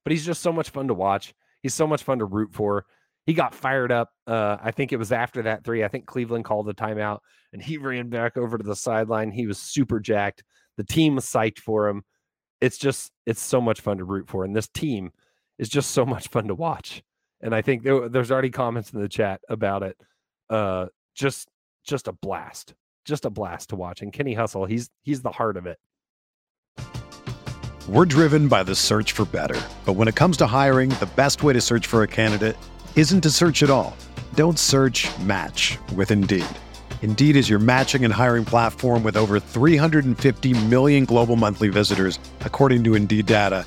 But 0.05 0.13
he's 0.13 0.25
just 0.25 0.43
so 0.43 0.53
much 0.53 0.71
fun 0.71 0.89
to 0.89 0.95
watch. 0.95 1.35
He's 1.63 1.75
so 1.75 1.87
much 1.87 2.03
fun 2.03 2.19
to 2.19 2.25
root 2.25 2.53
for. 2.53 2.87
He 3.27 3.33
got 3.33 3.55
fired 3.55 3.93
up. 3.93 4.11
Uh, 4.27 4.57
I 4.63 4.71
think 4.71 4.93
it 4.93 4.99
was 4.99 5.13
after 5.13 5.43
that 5.43 5.65
three. 5.65 5.85
I 5.85 5.89
think 5.89 6.07
Cleveland 6.07 6.45
called 6.45 6.67
the 6.67 6.75
timeout 6.75 7.21
and 7.53 7.63
he 7.63 7.79
ran 7.79 8.09
back 8.09 8.37
over 8.37 8.59
to 8.59 8.65
the 8.65 8.77
sideline. 8.77 9.31
He 9.31 9.47
was 9.47 9.59
super 9.59 10.01
jacked. 10.01 10.43
The 10.77 10.85
team 10.85 11.15
was 11.15 11.25
psyched 11.25 11.59
for 11.59 11.89
him. 11.89 12.05
It's 12.61 12.77
just, 12.79 13.13
it's 13.27 13.41
so 13.41 13.61
much 13.61 13.81
fun 13.81 13.99
to 13.99 14.05
root 14.05 14.29
for. 14.29 14.45
And 14.45 14.55
this 14.55 14.69
team 14.69 15.11
is 15.59 15.69
just 15.69 15.91
so 15.91 16.05
much 16.05 16.29
fun 16.29 16.49
to 16.49 16.55
watch. 16.55 17.03
And 17.41 17.55
I 17.55 17.63
think 17.63 17.83
there, 17.83 18.09
there's 18.09 18.31
already 18.31 18.51
comments 18.51 18.93
in 18.93 19.01
the 19.01 19.09
chat 19.09 19.41
about 19.49 19.83
it. 19.83 19.97
Uh, 20.49 20.87
just, 21.15 21.49
just 21.85 22.09
a 22.09 22.13
blast 22.13 22.75
just 23.05 23.25
a 23.25 23.31
blast 23.31 23.71
to 23.71 23.77
watch. 23.77 24.03
And 24.03 24.13
Kenny 24.13 24.35
Hustle, 24.35 24.67
he's 24.67 24.91
he's 25.03 25.23
the 25.23 25.31
heart 25.31 25.57
of 25.57 25.67
it. 25.67 25.79
We're 27.87 28.07
driven 28.07 28.49
by 28.49 28.63
the 28.63 28.75
search 28.75 29.13
for 29.13 29.27
better. 29.27 29.61
But 29.85 29.93
when 29.93 30.09
it 30.09 30.15
comes 30.15 30.39
to 30.39 30.47
hiring, 30.47 30.89
the 31.01 31.11
best 31.15 31.43
way 31.43 31.53
to 31.53 31.61
search 31.61 31.87
for 31.87 32.03
a 32.03 32.09
candidate 32.09 32.57
isn't 32.97 33.21
to 33.21 33.31
search 33.31 33.63
at 33.63 33.69
all. 33.69 33.95
Don't 34.35 34.59
search 34.59 35.07
match 35.19 35.77
with 35.95 36.11
Indeed. 36.11 36.47
Indeed 37.03 37.37
is 37.37 37.51
your 37.51 37.59
matching 37.59 38.03
and 38.03 38.13
hiring 38.13 38.47
platform 38.47 39.03
with 39.03 39.19
over 39.19 39.39
350 39.39 40.67
million 40.69 41.05
global 41.05 41.37
monthly 41.37 41.69
visitors, 41.69 42.19
according 42.41 42.83
to 42.85 42.95
Indeed 42.95 43.27
data, 43.27 43.67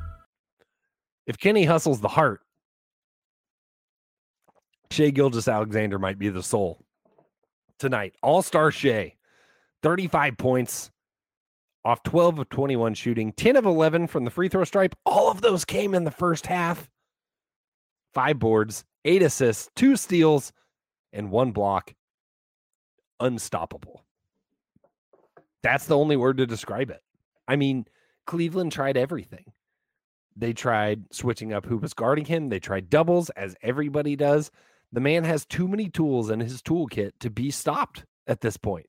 If 1.27 1.37
Kenny 1.37 1.65
Hustle's 1.65 2.01
the 2.01 2.07
heart, 2.07 2.41
Shai 4.91 5.09
Gilgeous-Alexander 5.11 5.99
might 5.99 6.19
be 6.19 6.29
the 6.29 6.43
soul 6.43 6.83
tonight. 7.79 8.15
All 8.21 8.41
star 8.41 8.71
Shai, 8.71 9.15
35 9.83 10.37
points 10.37 10.91
off 11.83 12.03
12 12.03 12.39
of 12.39 12.49
21 12.49 12.93
shooting, 12.93 13.31
10 13.33 13.55
of 13.55 13.65
11 13.65 14.07
from 14.07 14.25
the 14.25 14.31
free 14.31 14.49
throw 14.49 14.63
stripe. 14.63 14.95
All 15.05 15.31
of 15.31 15.41
those 15.41 15.65
came 15.65 15.93
in 15.93 16.03
the 16.03 16.11
first 16.11 16.45
half. 16.45 16.89
Five 18.13 18.39
boards, 18.39 18.83
eight 19.05 19.23
assists, 19.23 19.69
two 19.75 19.95
steals, 19.95 20.51
and 21.13 21.31
one 21.31 21.51
block. 21.51 21.93
Unstoppable. 23.19 24.03
That's 25.63 25.85
the 25.85 25.97
only 25.97 26.17
word 26.17 26.37
to 26.37 26.45
describe 26.45 26.89
it. 26.89 27.01
I 27.47 27.55
mean, 27.55 27.85
Cleveland 28.25 28.71
tried 28.71 28.97
everything. 28.97 29.45
They 30.35 30.53
tried 30.53 31.03
switching 31.11 31.53
up 31.53 31.65
who 31.65 31.77
was 31.77 31.93
guarding 31.93 32.25
him. 32.25 32.49
They 32.49 32.59
tried 32.59 32.89
doubles, 32.89 33.29
as 33.31 33.55
everybody 33.61 34.15
does. 34.15 34.51
The 34.91 35.01
man 35.01 35.23
has 35.23 35.45
too 35.45 35.67
many 35.67 35.89
tools 35.89 36.29
in 36.29 36.39
his 36.39 36.61
toolkit 36.61 37.11
to 37.19 37.29
be 37.29 37.51
stopped 37.51 38.05
at 38.27 38.41
this 38.41 38.57
point. 38.57 38.87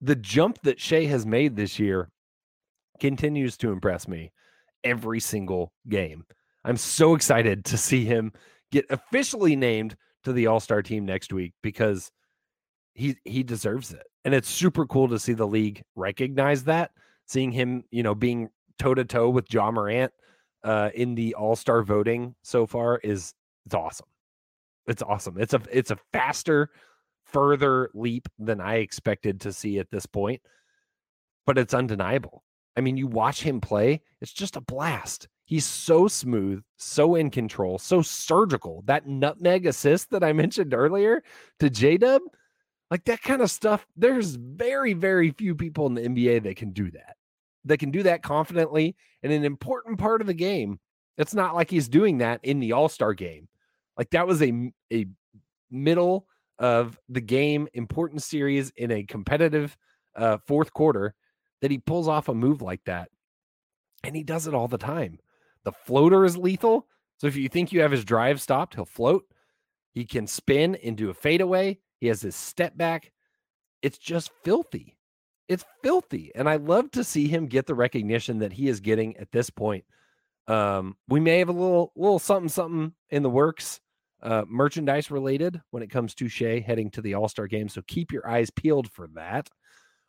The 0.00 0.16
jump 0.16 0.58
that 0.62 0.80
Shai 0.80 1.04
has 1.04 1.26
made 1.26 1.56
this 1.56 1.78
year 1.78 2.10
continues 3.00 3.56
to 3.58 3.72
impress 3.72 4.06
me 4.06 4.32
every 4.84 5.20
single 5.20 5.72
game. 5.88 6.24
I'm 6.64 6.76
so 6.76 7.14
excited 7.14 7.64
to 7.66 7.78
see 7.78 8.04
him 8.04 8.32
get 8.70 8.86
officially 8.90 9.56
named 9.56 9.96
to 10.24 10.32
the 10.32 10.46
All-Star 10.46 10.82
team 10.82 11.04
next 11.04 11.32
week 11.32 11.54
because 11.62 12.10
he 12.94 13.16
he 13.24 13.42
deserves 13.42 13.92
it. 13.92 14.02
And 14.24 14.34
it's 14.34 14.48
super 14.48 14.86
cool 14.86 15.08
to 15.08 15.18
see 15.18 15.32
the 15.32 15.46
league 15.46 15.82
recognize 15.96 16.64
that, 16.64 16.90
seeing 17.26 17.52
him, 17.52 17.84
you 17.90 18.02
know, 18.02 18.14
being 18.14 18.50
toe 18.78 18.94
to 18.94 19.04
toe 19.04 19.30
with 19.30 19.52
Ja 19.52 19.70
Morant 19.70 20.12
uh, 20.64 20.90
in 20.94 21.14
the 21.14 21.34
All 21.34 21.56
Star 21.56 21.82
voting 21.82 22.34
so 22.42 22.66
far 22.66 22.98
is 22.98 23.34
it's 23.66 23.74
awesome. 23.74 24.06
It's 24.86 25.02
awesome. 25.02 25.36
It's 25.38 25.54
a 25.54 25.60
it's 25.70 25.90
a 25.90 25.98
faster, 26.12 26.70
further 27.24 27.90
leap 27.94 28.28
than 28.38 28.60
I 28.60 28.76
expected 28.76 29.42
to 29.42 29.52
see 29.52 29.78
at 29.78 29.90
this 29.90 30.06
point, 30.06 30.40
but 31.46 31.58
it's 31.58 31.74
undeniable. 31.74 32.42
I 32.76 32.80
mean, 32.80 32.96
you 32.96 33.06
watch 33.06 33.42
him 33.42 33.60
play; 33.60 34.00
it's 34.20 34.32
just 34.32 34.56
a 34.56 34.62
blast. 34.62 35.28
He's 35.44 35.66
so 35.66 36.08
smooth, 36.08 36.62
so 36.76 37.14
in 37.14 37.30
control, 37.30 37.78
so 37.78 38.02
surgical. 38.02 38.82
That 38.86 39.06
nutmeg 39.06 39.66
assist 39.66 40.10
that 40.10 40.24
I 40.24 40.32
mentioned 40.34 40.74
earlier 40.74 41.22
to 41.60 41.70
J 41.70 41.98
Dub, 41.98 42.22
like 42.90 43.04
that 43.04 43.22
kind 43.22 43.42
of 43.42 43.50
stuff. 43.50 43.86
There's 43.96 44.36
very, 44.36 44.94
very 44.94 45.30
few 45.30 45.54
people 45.54 45.86
in 45.86 45.94
the 45.94 46.02
NBA 46.02 46.44
that 46.44 46.56
can 46.56 46.72
do 46.72 46.90
that 46.92 47.17
that 47.68 47.78
can 47.78 47.90
do 47.90 48.02
that 48.02 48.22
confidently 48.22 48.96
in 49.22 49.30
an 49.30 49.44
important 49.44 49.98
part 49.98 50.20
of 50.20 50.26
the 50.26 50.34
game. 50.34 50.78
It's 51.16 51.34
not 51.34 51.54
like 51.54 51.70
he's 51.70 51.88
doing 51.88 52.18
that 52.18 52.40
in 52.42 52.60
the 52.60 52.72
All 52.72 52.88
Star 52.88 53.14
game. 53.14 53.48
Like 53.96 54.10
that 54.10 54.26
was 54.26 54.42
a 54.42 54.72
a 54.92 55.06
middle 55.70 56.26
of 56.58 56.98
the 57.08 57.20
game 57.20 57.68
important 57.74 58.22
series 58.22 58.70
in 58.76 58.90
a 58.90 59.04
competitive 59.04 59.76
uh, 60.16 60.38
fourth 60.46 60.72
quarter 60.72 61.14
that 61.60 61.70
he 61.70 61.78
pulls 61.78 62.08
off 62.08 62.28
a 62.28 62.34
move 62.34 62.62
like 62.62 62.84
that, 62.84 63.10
and 64.04 64.14
he 64.14 64.22
does 64.22 64.46
it 64.46 64.54
all 64.54 64.68
the 64.68 64.78
time. 64.78 65.18
The 65.64 65.72
floater 65.72 66.24
is 66.24 66.36
lethal. 66.36 66.86
So 67.18 67.26
if 67.26 67.36
you 67.36 67.48
think 67.48 67.72
you 67.72 67.80
have 67.80 67.90
his 67.90 68.04
drive 68.04 68.40
stopped, 68.40 68.74
he'll 68.74 68.84
float. 68.84 69.24
He 69.92 70.04
can 70.04 70.26
spin 70.28 70.76
into 70.76 71.10
a 71.10 71.14
fadeaway. 71.14 71.78
He 72.00 72.06
has 72.06 72.22
his 72.22 72.36
step 72.36 72.76
back. 72.76 73.10
It's 73.82 73.98
just 73.98 74.30
filthy 74.44 74.97
it's 75.48 75.64
filthy. 75.82 76.30
And 76.34 76.48
I 76.48 76.56
love 76.56 76.90
to 76.92 77.02
see 77.02 77.26
him 77.26 77.46
get 77.46 77.66
the 77.66 77.74
recognition 77.74 78.38
that 78.38 78.52
he 78.52 78.68
is 78.68 78.80
getting 78.80 79.16
at 79.16 79.32
this 79.32 79.50
point. 79.50 79.84
Um, 80.46 80.96
we 81.08 81.20
may 81.20 81.38
have 81.38 81.48
a 81.48 81.52
little 81.52 81.92
little 81.96 82.18
something 82.18 82.48
something 82.48 82.94
in 83.10 83.22
the 83.22 83.30
works, 83.30 83.80
uh, 84.22 84.44
merchandise 84.48 85.10
related 85.10 85.60
when 85.70 85.82
it 85.82 85.90
comes 85.90 86.14
to 86.14 86.28
Shai 86.28 86.60
heading 86.60 86.90
to 86.92 87.02
the 87.02 87.14
All 87.14 87.28
Star 87.28 87.46
game. 87.46 87.68
So 87.68 87.82
keep 87.86 88.12
your 88.12 88.28
eyes 88.28 88.50
peeled 88.50 88.90
for 88.90 89.08
that. 89.14 89.48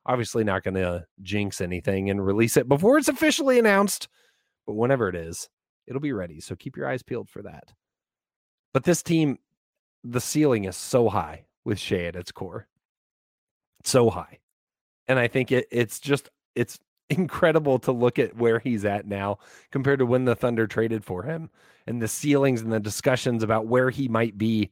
Obviously, 0.05 0.43
not 0.43 0.63
going 0.63 0.75
to 0.75 1.05
jinx 1.21 1.59
anything 1.61 2.09
and 2.09 2.25
release 2.25 2.55
it 2.57 2.69
before 2.69 2.97
it's 2.97 3.09
officially 3.09 3.59
announced, 3.59 4.07
but 4.65 4.73
whenever 4.73 5.09
it 5.09 5.15
is, 5.15 5.49
it'll 5.87 6.01
be 6.01 6.13
ready. 6.13 6.39
So 6.39 6.55
keep 6.55 6.77
your 6.77 6.87
eyes 6.87 7.03
peeled 7.03 7.29
for 7.29 7.41
that. 7.41 7.73
But 8.73 8.85
this 8.85 9.03
team, 9.03 9.39
the 10.03 10.21
ceiling 10.21 10.65
is 10.65 10.77
so 10.77 11.09
high 11.09 11.45
with 11.65 11.79
Shai 11.79 12.05
at 12.05 12.15
its 12.15 12.31
core, 12.31 12.67
so 13.83 14.09
high 14.09 14.39
and 15.09 15.19
I 15.19 15.27
think 15.27 15.51
it 15.51 15.67
it's 15.71 15.99
just 15.99 16.29
it's 16.55 16.79
incredible 17.09 17.79
to 17.79 17.91
look 17.91 18.19
at 18.19 18.37
where 18.37 18.59
he's 18.59 18.85
at 18.85 19.07
now 19.07 19.39
compared 19.71 19.99
to 19.99 20.05
when 20.05 20.23
the 20.25 20.35
Thunder 20.35 20.67
traded 20.67 21.03
for 21.03 21.23
him 21.23 21.49
and 21.87 22.01
the 22.01 22.07
ceilings 22.07 22.61
and 22.61 22.71
the 22.71 22.79
discussions 22.79 23.43
about 23.43 23.67
where 23.67 23.89
he 23.89 24.07
might 24.07 24.37
be. 24.37 24.69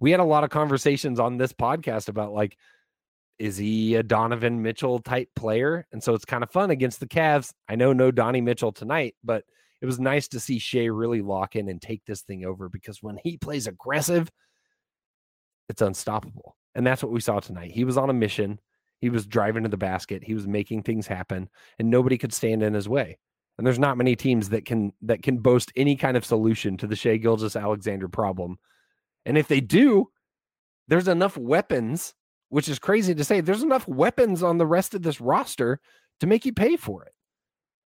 We 0.00 0.10
had 0.10 0.20
a 0.20 0.24
lot 0.24 0.44
of 0.44 0.50
conversations 0.50 1.20
on 1.20 1.36
this 1.36 1.52
podcast 1.52 2.08
about 2.08 2.32
like, 2.32 2.56
is 3.38 3.56
he 3.58 3.96
a 3.96 4.02
Donovan 4.02 4.62
Mitchell 4.62 4.98
type 4.98 5.28
player? 5.36 5.86
And 5.92 6.02
so 6.02 6.14
it's 6.14 6.24
kind 6.24 6.42
of 6.42 6.50
fun 6.50 6.70
against 6.70 7.00
the 7.00 7.06
Cavs. 7.06 7.52
I 7.68 7.76
know 7.76 7.92
no 7.92 8.10
Donnie 8.10 8.40
Mitchell 8.40 8.72
tonight, 8.72 9.14
but 9.22 9.44
it 9.82 9.86
was 9.86 10.00
nice 10.00 10.28
to 10.28 10.40
see 10.40 10.58
Shai 10.58 10.86
really 10.86 11.20
lock 11.20 11.54
in 11.54 11.68
and 11.68 11.80
take 11.80 12.04
this 12.06 12.22
thing 12.22 12.44
over 12.44 12.68
because 12.70 13.02
when 13.02 13.18
he 13.22 13.36
plays 13.36 13.66
aggressive, 13.66 14.30
it's 15.68 15.82
unstoppable. 15.82 16.56
And 16.74 16.86
that's 16.86 17.02
what 17.02 17.12
we 17.12 17.20
saw 17.20 17.40
tonight. 17.40 17.72
He 17.72 17.84
was 17.84 17.98
on 17.98 18.10
a 18.10 18.14
mission. 18.14 18.58
He 19.00 19.10
was 19.10 19.26
driving 19.26 19.64
to 19.64 19.68
the 19.68 19.76
basket. 19.76 20.24
He 20.24 20.34
was 20.34 20.46
making 20.46 20.82
things 20.82 21.06
happen, 21.06 21.48
and 21.78 21.90
nobody 21.90 22.16
could 22.18 22.32
stand 22.32 22.62
in 22.62 22.74
his 22.74 22.88
way. 22.88 23.18
And 23.58 23.66
there's 23.66 23.78
not 23.78 23.98
many 23.98 24.16
teams 24.16 24.48
that 24.48 24.64
can 24.64 24.92
that 25.02 25.22
can 25.22 25.38
boast 25.38 25.72
any 25.76 25.96
kind 25.96 26.16
of 26.16 26.24
solution 26.24 26.76
to 26.78 26.86
the 26.86 26.96
Shai 26.96 27.18
Gilgeous 27.18 27.56
Alexander 27.56 28.08
problem. 28.08 28.58
And 29.26 29.38
if 29.38 29.48
they 29.48 29.60
do, 29.60 30.08
there's 30.88 31.08
enough 31.08 31.36
weapons, 31.36 32.14
which 32.48 32.68
is 32.68 32.78
crazy 32.78 33.14
to 33.14 33.24
say. 33.24 33.40
There's 33.40 33.62
enough 33.62 33.86
weapons 33.86 34.42
on 34.42 34.58
the 34.58 34.66
rest 34.66 34.94
of 34.94 35.02
this 35.02 35.20
roster 35.20 35.80
to 36.20 36.26
make 36.26 36.44
you 36.44 36.52
pay 36.52 36.76
for 36.76 37.04
it. 37.04 37.12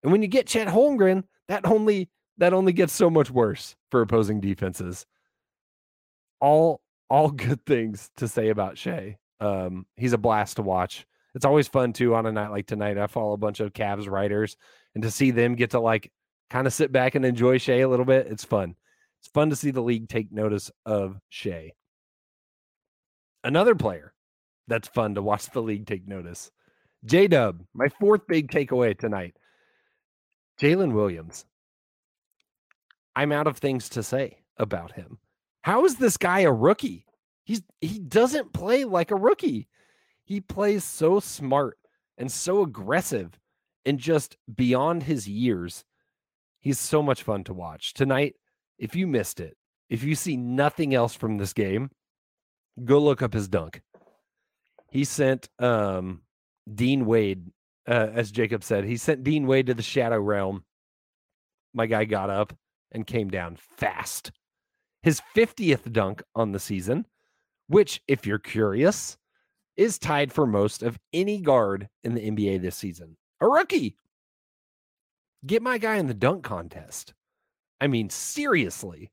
And 0.02 0.12
when 0.12 0.22
you 0.22 0.28
get 0.28 0.46
Chet 0.46 0.68
Holmgren, 0.68 1.24
that 1.48 1.66
only 1.66 2.10
that 2.38 2.52
only 2.52 2.72
gets 2.72 2.92
so 2.92 3.10
much 3.10 3.30
worse 3.30 3.74
for 3.90 4.02
opposing 4.02 4.40
defenses. 4.40 5.06
All 6.40 6.80
all 7.10 7.30
good 7.32 7.64
things 7.66 8.10
to 8.18 8.28
say 8.28 8.50
about 8.50 8.78
Shai. 8.78 9.18
Um, 9.40 9.87
he's 9.96 10.12
a 10.12 10.18
blast 10.18 10.57
to 10.57 10.62
watch. 10.62 11.07
It's 11.35 11.44
always 11.44 11.68
fun 11.68 11.92
too 11.92 12.14
on 12.14 12.27
a 12.27 12.33
night 12.33 12.51
like 12.51 12.66
tonight. 12.66 12.99
I 12.99 13.07
follow 13.07 13.33
a 13.33 13.38
bunch 13.38 13.61
of 13.61 13.72
Cavs 13.72 14.09
writers, 14.09 14.57
and 14.94 15.03
to 15.03 15.11
see 15.11 15.31
them 15.31 15.55
get 15.55 15.70
to 15.70 15.81
like 15.81 16.11
kind 16.51 16.66
of 16.66 16.72
sit 16.72 16.92
back 16.92 17.14
and 17.14 17.25
enjoy 17.25 17.59
Shai 17.59 17.81
a 17.81 17.88
little 17.88 18.07
bit, 18.07 18.27
it's 18.29 18.44
fun. 18.44 18.75
It's 19.20 19.29
fun 19.29 19.51
to 19.51 19.57
see 19.57 19.70
the 19.70 19.83
league 19.83 20.09
take 20.09 20.33
notice 20.33 20.70
of 20.85 21.18
Shai. 21.29 21.72
Another 23.44 23.75
player 23.75 24.12
that's 24.66 24.88
fun 24.88 25.14
to 25.14 25.22
watch 25.22 25.51
the 25.51 25.62
league 25.62 25.87
take 25.87 26.07
notice. 26.09 26.51
J 27.05 27.29
Dub, 27.29 27.62
my 27.75 27.88
fourth 27.88 28.27
big 28.27 28.51
takeaway 28.51 28.99
tonight. 28.99 29.37
Jalen 30.61 30.92
Williams. 30.92 31.44
I'm 33.14 33.33
out 33.33 33.46
of 33.46 33.59
things 33.59 33.90
to 33.90 34.03
say 34.03 34.38
about 34.57 34.92
him. 34.92 35.18
How 35.62 35.85
is 35.85 35.96
this 35.96 36.16
guy 36.16 36.40
a 36.40 36.53
rookie? 36.53 37.05
He's 37.46 37.62
he 37.80 37.98
doesn't 37.98 38.52
play 38.52 38.85
like 38.85 39.11
a 39.11 39.16
rookie. 39.16 39.68
He 40.24 40.40
plays 40.40 40.85
so 40.85 41.20
smart 41.20 41.78
and 42.18 42.30
so 42.30 42.62
aggressive 42.62 43.38
and 43.87 43.98
just 43.98 44.37
beyond 44.52 45.04
his 45.04 45.28
years. 45.28 45.85
He's 46.59 46.80
so 46.80 47.02
much 47.02 47.22
fun 47.22 47.44
to 47.44 47.54
watch. 47.54 47.94
Tonight, 47.94 48.35
if 48.78 48.96
you 48.96 49.06
missed 49.06 49.38
it, 49.38 49.56
if 49.88 50.02
you 50.02 50.16
see 50.16 50.37
nothing 50.37 50.92
else 50.92 51.14
from 51.14 51.38
this 51.38 51.52
game, 51.52 51.90
go 52.85 52.98
look 52.98 53.22
up 53.22 53.32
his 53.32 53.46
dunk. 53.46 53.80
He 54.90 55.04
sent 55.04 55.48
um, 55.61 56.22
Dean 56.72 57.06
Wade, 57.06 57.52
uh, 57.87 58.09
as 58.12 58.32
Jacob 58.32 58.64
said, 58.64 58.85
he 58.85 58.96
sent 58.96 59.22
Dean 59.22 59.46
Wade 59.46 59.66
to 59.66 59.74
the 59.74 59.82
shadow 59.82 60.18
realm. 60.18 60.64
My 61.72 61.87
guy 61.87 62.04
got 62.04 62.28
up 62.28 62.52
and 62.90 63.06
came 63.06 63.28
down 63.28 63.56
fast 63.56 64.32
his 65.06 65.22
50th 65.37 65.92
dunk 65.92 66.20
on 66.35 66.50
the 66.50 66.59
season, 66.59 67.06
which, 67.68 68.00
if 68.07 68.26
you're 68.26 68.38
curious, 68.38 69.16
is 69.76 69.98
tied 69.98 70.33
for 70.33 70.46
most 70.46 70.83
of 70.83 70.98
any 71.12 71.38
guard 71.38 71.88
in 72.02 72.14
the 72.14 72.31
NBA 72.31 72.62
this 72.62 72.76
season. 72.76 73.16
A 73.40 73.48
rookie. 73.48 73.96
Get 75.44 75.62
my 75.62 75.79
guy 75.79 75.96
in 75.96 76.07
the 76.07 76.14
dunk 76.14 76.44
contest. 76.44 77.12
I 77.81 77.87
mean, 77.87 78.09
seriously. 78.11 79.11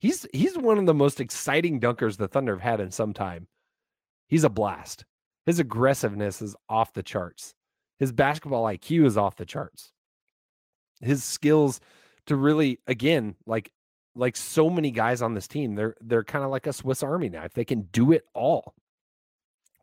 He's 0.00 0.26
he's 0.32 0.56
one 0.56 0.78
of 0.78 0.86
the 0.86 0.94
most 0.94 1.20
exciting 1.20 1.80
dunkers 1.80 2.16
the 2.16 2.28
Thunder 2.28 2.54
have 2.54 2.62
had 2.62 2.80
in 2.80 2.90
some 2.90 3.12
time. 3.12 3.48
He's 4.28 4.44
a 4.44 4.50
blast. 4.50 5.04
His 5.46 5.58
aggressiveness 5.58 6.42
is 6.42 6.54
off 6.68 6.92
the 6.92 7.02
charts. 7.02 7.54
His 7.98 8.12
basketball 8.12 8.64
IQ 8.64 9.06
is 9.06 9.16
off 9.16 9.36
the 9.36 9.46
charts. 9.46 9.92
His 11.00 11.24
skills 11.24 11.80
to 12.26 12.36
really 12.36 12.78
again 12.86 13.34
like 13.46 13.72
like 14.18 14.36
so 14.36 14.68
many 14.68 14.90
guys 14.90 15.22
on 15.22 15.34
this 15.34 15.48
team, 15.48 15.74
they're 15.74 15.94
they're 16.00 16.24
kind 16.24 16.44
of 16.44 16.50
like 16.50 16.66
a 16.66 16.72
Swiss 16.72 17.02
Army 17.02 17.28
knife. 17.28 17.54
They 17.54 17.64
can 17.64 17.82
do 17.92 18.12
it 18.12 18.24
all. 18.34 18.74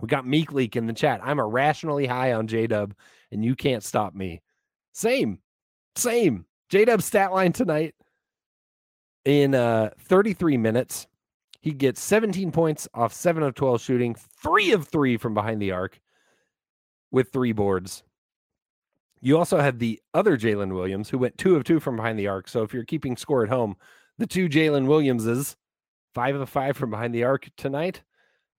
We 0.01 0.07
got 0.07 0.27
Meek 0.27 0.51
Leak 0.51 0.75
in 0.75 0.87
the 0.87 0.93
chat. 0.93 1.21
I'm 1.23 1.39
irrationally 1.39 2.05
high 2.05 2.33
on 2.33 2.47
J 2.47 2.67
Dub, 2.67 2.93
and 3.31 3.43
you 3.43 3.55
can't 3.55 3.83
stop 3.83 4.13
me. 4.13 4.41
Same, 4.93 5.39
same. 5.95 6.45
J 6.69 6.85
Dub 6.85 7.01
stat 7.01 7.31
line 7.33 7.53
tonight 7.53 7.95
in 9.23 9.55
uh 9.55 9.91
33 9.99 10.57
minutes. 10.57 11.07
He 11.61 11.71
gets 11.71 11.99
17 12.01 12.51
points 12.51 12.87
off 12.93 13.11
7 13.11 13.41
of 13.41 13.55
12 13.55 13.81
shooting, 13.81 14.15
3 14.43 14.73
of 14.73 14.87
3 14.87 15.17
from 15.17 15.33
behind 15.33 15.59
the 15.59 15.71
arc 15.71 15.99
with 17.09 17.31
3 17.33 17.53
boards. 17.53 18.03
You 19.19 19.39
also 19.39 19.59
had 19.59 19.79
the 19.79 19.99
other 20.13 20.37
Jalen 20.37 20.75
Williams 20.75 21.09
who 21.09 21.17
went 21.17 21.39
2 21.39 21.55
of 21.55 21.63
2 21.63 21.79
from 21.79 21.95
behind 21.95 22.19
the 22.19 22.27
arc. 22.27 22.47
So 22.47 22.61
if 22.61 22.71
you're 22.71 22.83
keeping 22.83 23.17
score 23.17 23.41
at 23.41 23.49
home, 23.49 23.77
the 24.17 24.27
two 24.27 24.49
Jalen 24.49 24.87
Williamses, 24.87 25.55
five 26.13 26.35
of 26.35 26.49
five 26.49 26.77
from 26.77 26.89
behind 26.89 27.13
the 27.13 27.23
arc 27.23 27.49
tonight. 27.57 28.03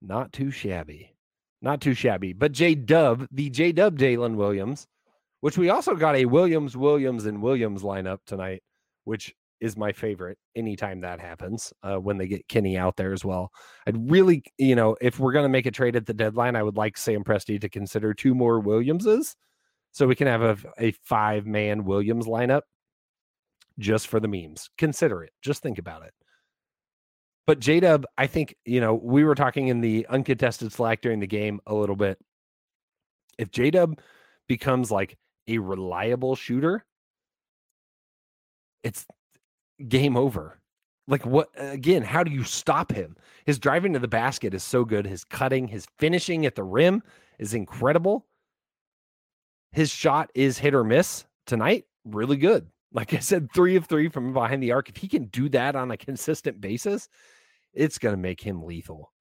Not 0.03 0.33
too 0.33 0.51
shabby. 0.51 1.17
Not 1.63 1.81
too 1.81 1.95
shabby. 1.95 2.33
But 2.33 2.53
J 2.53 2.75
Dub, 2.75 3.27
the 3.31 3.51
J 3.51 3.73
Dub 3.73 3.99
Jalen 3.99 4.37
Williams, 4.37 4.87
which 5.41 5.59
we 5.59 5.71
also 5.71 5.95
got 5.95 6.17
a 6.17 6.27
Williams, 6.27 6.77
Williams, 6.77 7.27
and 7.27 7.43
Williams 7.43 7.83
lineup 7.83 8.19
tonight, 8.27 8.63
which 9.05 9.35
is 9.61 9.77
my 9.77 9.91
favorite 9.93 10.39
anytime 10.55 11.01
that 11.01 11.19
happens 11.19 11.73
uh, 11.83 11.97
when 11.97 12.19
they 12.19 12.27
get 12.27 12.47
Kenny 12.49 12.77
out 12.77 12.97
there 12.97 13.13
as 13.13 13.25
well. 13.25 13.51
I'd 13.87 14.11
really, 14.11 14.43
you 14.59 14.75
know, 14.75 14.97
if 15.01 15.19
we're 15.19 15.33
going 15.33 15.45
to 15.45 15.49
make 15.51 15.65
a 15.67 15.71
trade 15.71 15.97
at 15.97 16.05
the 16.05 16.13
deadline, 16.13 16.57
I 16.57 16.63
would 16.63 16.77
like 16.77 16.99
Sam 16.99 17.25
Presti 17.25 17.59
to 17.61 17.69
consider 17.69 18.13
two 18.13 18.35
more 18.35 18.61
Williamses 18.61 19.35
so 19.93 20.07
we 20.07 20.15
can 20.15 20.27
have 20.27 20.43
a, 20.43 20.59
a 20.79 20.93
five 21.05 21.47
man 21.47 21.85
Williams 21.85 22.27
lineup 22.27 22.63
just 23.79 24.09
for 24.09 24.21
the 24.21 24.29
memes. 24.29 24.71
Consider 24.79 25.23
it. 25.23 25.33
Just 25.43 25.63
think 25.63 25.79
about 25.79 26.03
it. 26.03 26.13
But 27.47 27.61
J 27.61 27.81
Dub, 27.81 28.07
I 28.19 28.27
think, 28.27 28.57
you 28.65 28.81
know, 28.81 28.95
we 28.95 29.23
were 29.23 29.35
talking 29.37 29.69
in 29.69 29.81
the 29.81 30.07
uncontested 30.09 30.73
Slack 30.73 31.01
during 31.01 31.21
the 31.21 31.27
game 31.27 31.61
a 31.67 31.75
little 31.75 31.95
bit. 31.95 32.19
If 33.39 33.51
J 33.51 33.71
Dub 33.71 34.01
becomes 34.49 34.91
like 34.91 35.17
a 35.47 35.59
reliable 35.59 36.35
shooter, 36.35 36.85
it's 38.83 39.07
game 39.89 40.17
over. 40.17 40.61
Like, 41.09 41.25
what 41.25 41.51
again? 41.57 42.03
How 42.03 42.25
do 42.25 42.33
you 42.33 42.43
stop 42.43 42.91
him? 42.91 43.17
His 43.45 43.61
driving 43.61 43.93
to 43.93 44.01
the 44.01 44.09
basket 44.09 44.55
is 44.55 44.65
so 44.65 44.85
good. 44.85 45.07
His 45.07 45.23
cutting, 45.23 45.69
his 45.69 45.87
finishing 45.99 46.47
at 46.47 46.57
the 46.57 46.65
rim 46.65 47.01
is 47.39 47.55
incredible. 47.55 48.27
His 49.71 49.91
shot 49.91 50.31
is 50.35 50.59
hit 50.59 50.75
or 50.75 50.83
miss 50.83 51.25
tonight, 51.47 51.85
really 52.05 52.37
good. 52.37 52.67
Like 52.97 53.13
I 53.13 53.19
said, 53.19 53.53
three 53.55 53.77
of 53.77 53.85
three 53.85 54.09
from 54.09 54.33
behind 54.33 54.63
the 54.63 54.73
arc. 54.73 54.89
If 54.89 54.97
he 54.97 55.07
can 55.07 55.27
do 55.27 55.51
that 55.51 55.77
on 55.77 55.91
a 55.91 55.99
consistent 55.99 56.63
basis, 56.63 57.11
it's 57.75 57.99
going 57.99 58.15
to 58.15 58.21
make 58.21 58.41
him 58.41 58.65
lethal. 58.65 59.13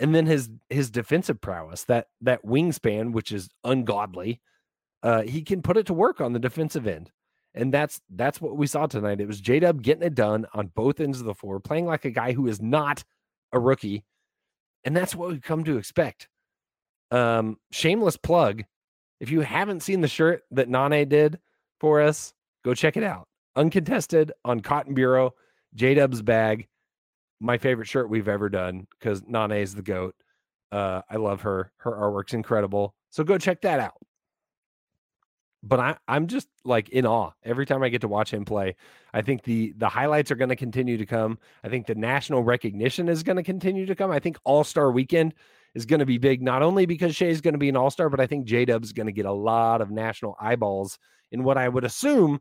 And 0.00 0.14
then 0.14 0.24
his 0.24 0.48
his 0.70 0.90
defensive 0.90 1.38
prowess, 1.38 1.84
that 1.84 2.06
that 2.22 2.42
wingspan, 2.42 3.12
which 3.12 3.30
is 3.30 3.50
ungodly, 3.64 4.40
uh, 5.02 5.22
he 5.22 5.42
can 5.42 5.60
put 5.60 5.76
it 5.76 5.86
to 5.86 5.94
work 5.94 6.22
on 6.22 6.32
the 6.32 6.38
defensive 6.38 6.86
end. 6.86 7.10
And 7.54 7.72
that's 7.72 8.00
that's 8.08 8.40
what 8.40 8.56
we 8.56 8.66
saw 8.66 8.86
tonight. 8.86 9.20
It 9.20 9.28
was 9.28 9.42
J 9.42 9.60
Dub 9.60 9.82
getting 9.82 10.04
it 10.04 10.14
done 10.14 10.46
on 10.54 10.68
both 10.68 10.98
ends 10.98 11.20
of 11.20 11.26
the 11.26 11.34
floor, 11.34 11.60
playing 11.60 11.84
like 11.84 12.06
a 12.06 12.10
guy 12.10 12.32
who 12.32 12.48
is 12.48 12.62
not 12.62 13.04
a 13.52 13.60
rookie. 13.60 14.04
And 14.84 14.96
that's 14.96 15.14
what 15.14 15.28
we've 15.28 15.42
come 15.42 15.64
to 15.64 15.76
expect. 15.76 16.28
Um, 17.10 17.58
shameless 17.70 18.16
plug. 18.16 18.64
If 19.20 19.30
you 19.30 19.42
haven't 19.42 19.82
seen 19.82 20.00
the 20.00 20.08
shirt 20.08 20.44
that 20.50 20.70
Nane 20.70 21.06
did 21.08 21.38
for 21.78 22.00
us, 22.00 22.32
Go 22.64 22.74
check 22.74 22.96
it 22.96 23.02
out. 23.02 23.28
Uncontested 23.56 24.32
on 24.44 24.60
Cotton 24.60 24.94
Bureau, 24.94 25.34
J 25.74 25.94
Dub's 25.94 26.22
bag. 26.22 26.68
My 27.40 27.58
favorite 27.58 27.88
shirt 27.88 28.08
we've 28.08 28.28
ever 28.28 28.48
done 28.48 28.86
because 28.98 29.22
Nane 29.26 29.52
is 29.52 29.74
the 29.74 29.82
goat. 29.82 30.14
Uh, 30.70 31.02
I 31.10 31.16
love 31.16 31.42
her. 31.42 31.72
Her 31.78 31.92
artwork's 31.92 32.34
incredible. 32.34 32.94
So 33.10 33.24
go 33.24 33.36
check 33.36 33.60
that 33.62 33.80
out. 33.80 33.94
But 35.64 35.80
I, 35.80 35.96
I'm 36.08 36.26
just 36.26 36.48
like 36.64 36.88
in 36.88 37.06
awe 37.06 37.30
every 37.44 37.66
time 37.66 37.82
I 37.82 37.88
get 37.88 38.00
to 38.00 38.08
watch 38.08 38.32
him 38.32 38.44
play. 38.44 38.74
I 39.12 39.22
think 39.22 39.44
the 39.44 39.74
the 39.76 39.88
highlights 39.88 40.30
are 40.30 40.36
going 40.36 40.48
to 40.48 40.56
continue 40.56 40.96
to 40.96 41.06
come. 41.06 41.38
I 41.62 41.68
think 41.68 41.86
the 41.86 41.94
national 41.94 42.42
recognition 42.42 43.08
is 43.08 43.22
going 43.22 43.36
to 43.36 43.42
continue 43.42 43.86
to 43.86 43.94
come. 43.94 44.10
I 44.10 44.18
think 44.18 44.38
All 44.44 44.64
Star 44.64 44.90
Weekend 44.90 45.34
is 45.74 45.86
going 45.86 46.00
to 46.00 46.06
be 46.06 46.18
big, 46.18 46.42
not 46.42 46.62
only 46.62 46.86
because 46.86 47.14
Shai's 47.14 47.40
going 47.40 47.54
to 47.54 47.58
be 47.58 47.68
an 47.68 47.76
All 47.76 47.90
Star, 47.90 48.08
but 48.08 48.18
I 48.18 48.26
think 48.26 48.44
J 48.44 48.64
Dub's 48.64 48.92
going 48.92 49.06
to 49.06 49.12
get 49.12 49.26
a 49.26 49.32
lot 49.32 49.80
of 49.80 49.90
national 49.90 50.36
eyeballs 50.40 50.98
in 51.30 51.44
what 51.44 51.58
I 51.58 51.68
would 51.68 51.84
assume 51.84 52.40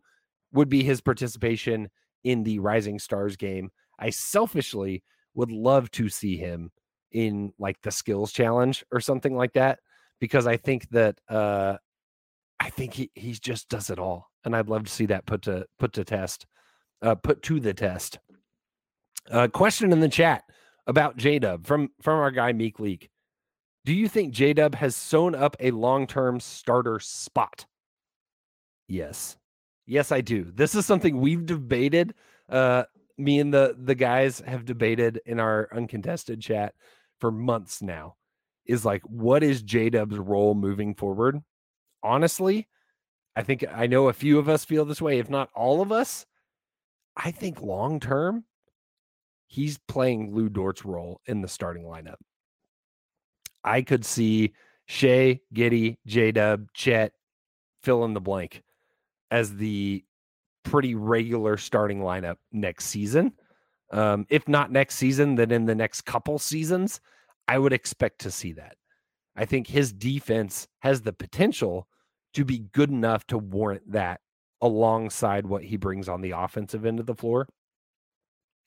would 0.54 0.70
be 0.70 0.84
his 0.84 1.02
participation 1.02 1.90
in 2.24 2.44
the 2.44 2.60
Rising 2.60 3.00
Stars 3.00 3.36
game. 3.36 3.72
I 4.00 4.10
selfishly 4.10 5.04
would 5.34 5.52
love 5.52 5.90
to 5.92 6.10
see 6.10 6.38
him 6.38 6.72
in 7.12 7.54
like 7.60 7.82
the 7.82 7.92
skills 7.92 8.32
challenge 8.32 8.86
or 8.92 9.00
something 9.00 9.36
like 9.36 9.54
that 9.54 9.80
because 10.20 10.48
I 10.48 10.58
think 10.58 10.90
that 10.90 11.20
uh 11.30 11.78
I 12.60 12.70
think 12.70 12.94
he 12.94 13.12
he 13.16 13.34
just 13.34 13.70
does 13.70 13.90
it 13.90 14.00
all 14.00 14.30
and 14.46 14.56
I'd 14.56 14.70
love 14.70 14.86
to 14.86 14.92
see 14.92 15.08
that 15.08 15.26
put 15.26 15.42
to 15.44 15.66
put 15.78 15.94
to 15.94 16.04
test 16.04 16.46
uh 17.02 17.16
put 17.16 17.44
to 17.44 17.60
the 17.60 17.74
test. 17.74 18.20
Uh 19.30 19.48
question 19.48 19.92
in 19.92 20.00
the 20.00 20.10
chat 20.10 20.44
about 20.88 21.18
J-Dub 21.18 21.66
from 21.66 21.90
from 22.02 22.20
our 22.20 22.32
guy 22.32 22.54
Meek 22.54 22.80
Leak. 22.80 23.10
Do 23.84 23.94
you 23.94 24.08
think 24.08 24.34
J-Dub 24.34 24.76
has 24.76 24.96
sewn 24.96 25.34
up 25.34 25.58
a 25.60 25.72
long-term 25.72 26.40
starter 26.40 27.00
spot? 27.00 27.66
Yes. 28.88 29.38
Yes, 29.86 30.12
I 30.12 30.22
do. 30.22 30.52
This 30.54 30.76
is 30.76 30.86
something 30.86 31.20
we've 31.20 31.46
debated. 31.46 32.14
Uh, 32.50 32.84
me 33.18 33.40
and 33.40 33.54
the 33.54 33.76
the 33.78 33.96
guys 33.96 34.42
have 34.46 34.66
debated 34.66 35.22
in 35.26 35.40
our 35.40 35.70
uncontested 35.74 36.42
chat 36.42 36.74
for 37.20 37.32
months 37.32 37.82
now. 37.82 38.16
Is 38.66 38.86
like, 38.86 39.02
what 39.04 39.44
is 39.44 39.64
J 39.64 39.90
Dub's 39.90 40.18
role 40.18 40.54
moving 40.54 40.96
forward? 40.96 41.40
Honestly, 42.04 42.68
I 43.36 43.44
think 43.44 43.66
I 43.72 43.88
know 43.88 44.08
a 44.08 44.14
few 44.14 44.40
of 44.40 44.50
us 44.50 44.66
feel 44.66 44.86
this 44.86 45.02
way, 45.02 45.20
if 45.20 45.30
not 45.30 45.50
all 45.56 45.82
of 45.82 45.92
us. 45.92 46.26
I 47.16 47.32
think 47.32 47.62
long 47.62 48.00
term, 48.00 48.46
he's 49.48 49.78
playing 49.88 50.34
Lu 50.34 50.48
Dort's 50.48 50.86
role 50.86 51.22
in 51.26 51.42
the 51.42 51.48
starting 51.48 51.84
lineup. 51.84 52.16
I 53.64 53.82
could 53.82 54.06
see 54.06 54.54
Shai, 54.86 55.42
Giddey, 55.54 55.98
J 56.06 56.32
Dub, 56.32 56.68
Chet, 56.74 57.14
fill 57.84 58.06
in 58.06 58.14
the 58.14 58.22
blank 58.22 58.64
as 59.32 59.56
the 59.56 60.04
pretty 60.64 60.94
regular 60.94 61.58
starting 61.58 62.00
lineup 62.00 62.36
next 62.52 62.86
season. 62.86 63.34
Um, 63.92 64.26
if 64.30 64.48
not 64.48 64.72
next 64.72 64.96
season, 64.96 65.36
then 65.36 65.52
in 65.52 65.66
the 65.66 65.76
next 65.76 66.02
couple 66.02 66.38
seasons, 66.38 67.02
I 67.48 67.58
would 67.58 67.74
expect 67.74 68.20
to 68.20 68.32
see 68.32 68.54
that. 68.54 68.76
I 69.36 69.46
think 69.46 69.68
his 69.68 69.92
defense 69.92 70.68
has 70.80 71.02
the 71.02 71.14
potential 71.14 71.88
to 72.34 72.46
be 72.46 72.60
good 72.60 72.90
enough 72.90 73.26
to 73.28 73.38
warrant 73.38 73.92
that 73.92 74.22
alongside 74.62 75.46
what 75.46 75.64
he 75.64 75.78
brings 75.78 76.08
on 76.08 76.22
the 76.22 76.32
offensive 76.32 76.86
end 76.86 77.00
of 77.00 77.06
the 77.06 77.16
floor. 77.16 77.48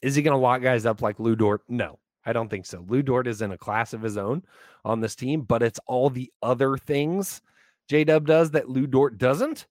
Is 0.03 0.15
he 0.15 0.23
going 0.23 0.37
to 0.37 0.43
lock 0.43 0.61
guys 0.61 0.85
up 0.85 1.01
like 1.01 1.21
Lu 1.21 1.37
Dort? 1.37 1.63
No, 1.69 1.99
I 2.27 2.33
don't 2.33 2.49
think 2.49 2.67
so. 2.67 2.85
Lu 2.87 3.03
Dort 3.03 3.27
is 3.27 3.41
in 3.41 3.53
a 3.53 3.59
class 3.59 3.95
of 3.95 4.03
his 4.03 4.19
own 4.19 4.43
on 4.85 5.01
this 5.01 5.15
team, 5.15 5.43
but 5.43 5.63
it's 5.63 5.81
all 5.87 6.11
the 6.11 6.31
other 6.43 6.77
things 6.77 7.41
J 7.89 8.05
Dub 8.05 8.27
does 8.27 8.51
that 8.53 8.69
Lu 8.69 8.87
Dort 8.87 9.19
doesn't 9.19 9.67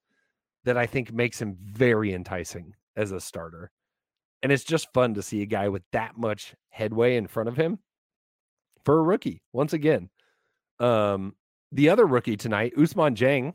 that 0.65 0.77
I 0.77 0.85
think 0.85 1.11
makes 1.11 1.41
him 1.41 1.57
very 1.61 2.13
enticing 2.13 2.73
as 2.95 3.11
a 3.11 3.19
starter. 3.19 3.71
And 4.41 4.51
it's 4.51 4.63
just 4.63 4.93
fun 4.93 5.13
to 5.13 5.21
see 5.21 5.41
a 5.41 5.47
guy 5.47 5.69
with 5.69 5.83
that 5.91 6.17
much 6.17 6.53
headway 6.69 7.15
in 7.15 7.27
front 7.27 7.49
of 7.49 7.55
him 7.55 7.79
for 8.83 8.99
a 8.99 9.03
rookie 9.03 9.41
once 9.53 9.73
again. 9.73 10.09
Um, 10.79 11.35
the 11.71 11.89
other 11.89 12.05
rookie 12.05 12.37
tonight, 12.37 12.73
Ousmane 12.77 13.15
Dieng, 13.15 13.53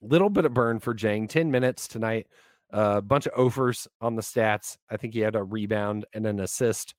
little 0.00 0.30
bit 0.30 0.44
of 0.44 0.54
burn 0.54 0.80
for 0.80 0.94
Dieng, 0.94 1.28
10 1.28 1.50
minutes 1.50 1.86
tonight, 1.86 2.26
a 2.72 2.76
uh, 2.76 3.00
bunch 3.00 3.26
of 3.26 3.38
offers 3.38 3.86
on 4.00 4.16
the 4.16 4.22
stats. 4.22 4.78
I 4.90 4.96
think 4.96 5.14
he 5.14 5.20
had 5.20 5.36
a 5.36 5.42
rebound 5.42 6.06
and 6.14 6.26
an 6.26 6.40
assist. 6.40 6.94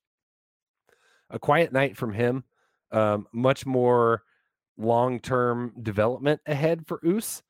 A 1.30 1.38
quiet 1.38 1.72
night 1.72 1.96
from 1.96 2.12
him. 2.12 2.44
Um, 2.92 3.26
much 3.32 3.66
more 3.66 4.22
long 4.76 5.18
term 5.18 5.72
development 5.82 6.40
ahead 6.46 6.86
for 6.86 7.00
Oos. 7.04 7.42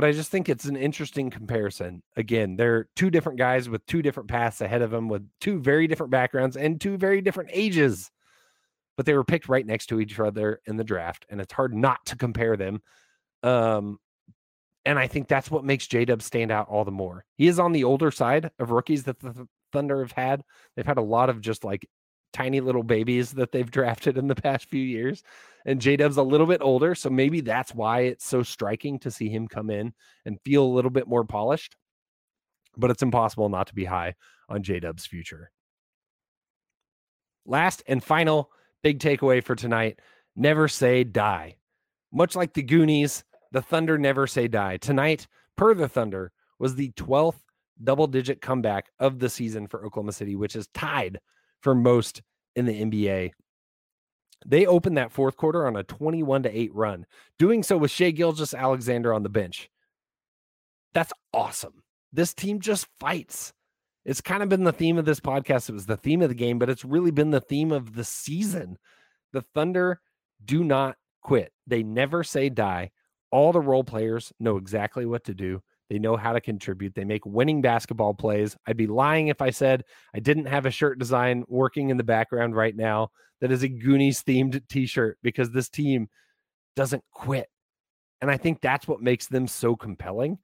But 0.00 0.08
I 0.08 0.12
just 0.12 0.30
think 0.30 0.48
it's 0.48 0.64
an 0.64 0.76
interesting 0.76 1.28
comparison. 1.28 2.02
Again, 2.16 2.56
they're 2.56 2.88
two 2.96 3.10
different 3.10 3.38
guys 3.38 3.68
with 3.68 3.84
two 3.84 4.00
different 4.00 4.30
paths 4.30 4.62
ahead 4.62 4.80
of 4.80 4.90
them, 4.90 5.10
with 5.10 5.28
two 5.42 5.60
very 5.60 5.86
different 5.86 6.10
backgrounds 6.10 6.56
and 6.56 6.80
two 6.80 6.96
very 6.96 7.20
different 7.20 7.50
ages. 7.52 8.10
But 8.96 9.04
they 9.04 9.12
were 9.12 9.24
picked 9.24 9.50
right 9.50 9.66
next 9.66 9.88
to 9.88 10.00
each 10.00 10.18
other 10.18 10.62
in 10.64 10.78
the 10.78 10.84
draft, 10.84 11.26
and 11.28 11.38
it's 11.38 11.52
hard 11.52 11.74
not 11.74 11.98
to 12.06 12.16
compare 12.16 12.56
them. 12.56 12.80
Um, 13.42 13.98
and 14.86 14.98
I 14.98 15.06
think 15.06 15.28
that's 15.28 15.50
what 15.50 15.66
makes 15.66 15.86
J 15.86 16.06
Dub 16.06 16.22
stand 16.22 16.50
out 16.50 16.68
all 16.70 16.86
the 16.86 16.90
more. 16.90 17.26
He 17.36 17.46
is 17.46 17.58
on 17.58 17.72
the 17.72 17.84
older 17.84 18.10
side 18.10 18.52
of 18.58 18.70
rookies 18.70 19.04
that 19.04 19.20
the 19.20 19.46
Thunder 19.70 20.00
have 20.00 20.12
had. 20.12 20.44
They've 20.76 20.86
had 20.86 20.96
a 20.96 21.02
lot 21.02 21.28
of 21.28 21.42
just 21.42 21.62
like 21.62 21.86
tiny 22.32 22.60
little 22.60 22.82
babies 22.82 23.32
that 23.32 23.52
they've 23.52 23.70
drafted 23.70 24.18
in 24.18 24.28
the 24.28 24.34
past 24.34 24.66
few 24.68 24.82
years. 24.82 25.22
And 25.66 25.80
J 25.80 25.96
Dub's 25.96 26.16
a 26.16 26.22
little 26.22 26.46
bit 26.46 26.62
older. 26.62 26.94
So 26.94 27.10
maybe 27.10 27.40
that's 27.40 27.74
why 27.74 28.00
it's 28.00 28.24
so 28.24 28.42
striking 28.42 28.98
to 29.00 29.10
see 29.10 29.28
him 29.28 29.48
come 29.48 29.70
in 29.70 29.92
and 30.24 30.40
feel 30.44 30.64
a 30.64 30.74
little 30.74 30.90
bit 30.90 31.06
more 31.06 31.24
polished. 31.24 31.76
But 32.76 32.90
it's 32.90 33.02
impossible 33.02 33.48
not 33.48 33.66
to 33.66 33.74
be 33.74 33.84
high 33.84 34.14
on 34.48 34.62
J 34.62 34.80
Dub's 34.80 35.06
future. 35.06 35.50
Last 37.44 37.82
and 37.86 38.02
final 38.02 38.50
big 38.82 39.00
takeaway 39.00 39.42
for 39.42 39.54
tonight 39.54 40.00
never 40.36 40.68
say 40.68 41.04
die. 41.04 41.56
Much 42.12 42.36
like 42.36 42.54
the 42.54 42.62
Goonies, 42.62 43.24
the 43.52 43.62
Thunder 43.62 43.98
never 43.98 44.26
say 44.26 44.48
die. 44.48 44.76
Tonight, 44.76 45.26
per 45.56 45.74
the 45.74 45.88
Thunder, 45.88 46.32
was 46.58 46.74
the 46.74 46.90
12th 46.92 47.40
double 47.82 48.06
digit 48.06 48.40
comeback 48.40 48.90
of 48.98 49.18
the 49.18 49.30
season 49.30 49.66
for 49.66 49.84
Oklahoma 49.84 50.12
City, 50.12 50.36
which 50.36 50.56
is 50.56 50.68
tied 50.68 51.18
for 51.60 51.74
most 51.74 52.22
in 52.56 52.66
the 52.66 52.82
NBA. 52.82 53.32
They 54.46 54.66
opened 54.66 54.96
that 54.96 55.12
fourth 55.12 55.36
quarter 55.36 55.66
on 55.66 55.76
a 55.76 55.82
21 55.82 56.44
to 56.44 56.58
8 56.58 56.74
run, 56.74 57.06
doing 57.38 57.62
so 57.62 57.76
with 57.76 57.90
Shai 57.90 58.10
Gilgeous-Alexander 58.10 59.12
on 59.12 59.22
the 59.22 59.28
bench. 59.28 59.68
That's 60.94 61.12
awesome. 61.32 61.82
This 62.12 62.34
team 62.34 62.60
just 62.60 62.86
fights. 62.98 63.52
It's 64.04 64.22
kind 64.22 64.42
of 64.42 64.48
been 64.48 64.64
the 64.64 64.72
theme 64.72 64.96
of 64.98 65.04
this 65.04 65.20
podcast. 65.20 65.68
It 65.68 65.74
was 65.74 65.86
the 65.86 65.96
theme 65.96 66.22
of 66.22 66.30
the 66.30 66.34
game, 66.34 66.58
but 66.58 66.70
it's 66.70 66.84
really 66.84 67.10
been 67.10 67.30
the 67.30 67.40
theme 67.40 67.70
of 67.70 67.94
the 67.94 68.04
season. 68.04 68.78
The 69.32 69.42
Thunder 69.54 70.00
do 70.44 70.64
not 70.64 70.96
quit, 71.22 71.52
they 71.66 71.82
never 71.82 72.24
say 72.24 72.48
die. 72.48 72.90
All 73.30 73.52
the 73.52 73.60
role 73.60 73.84
players 73.84 74.32
know 74.40 74.56
exactly 74.56 75.06
what 75.06 75.24
to 75.24 75.34
do. 75.34 75.62
They 75.90 75.98
know 75.98 76.16
how 76.16 76.32
to 76.32 76.40
contribute. 76.40 76.94
They 76.94 77.04
make 77.04 77.26
winning 77.26 77.60
basketball 77.60 78.14
plays. 78.14 78.56
I'd 78.66 78.76
be 78.76 78.86
lying 78.86 79.26
if 79.26 79.42
I 79.42 79.50
said 79.50 79.84
I 80.14 80.20
didn't 80.20 80.46
have 80.46 80.64
a 80.64 80.70
shirt 80.70 81.00
design 81.00 81.44
working 81.48 81.90
in 81.90 81.96
the 81.96 82.04
background 82.04 82.54
right 82.54 82.74
now 82.74 83.10
that 83.40 83.50
is 83.50 83.64
a 83.64 83.68
Goonies 83.68 84.22
themed 84.22 84.62
t 84.68 84.86
shirt 84.86 85.18
because 85.22 85.50
this 85.50 85.68
team 85.68 86.08
doesn't 86.76 87.02
quit. 87.12 87.48
And 88.22 88.30
I 88.30 88.36
think 88.36 88.60
that's 88.60 88.86
what 88.86 89.02
makes 89.02 89.26
them 89.26 89.48
so 89.48 89.74
compelling. 89.74 90.38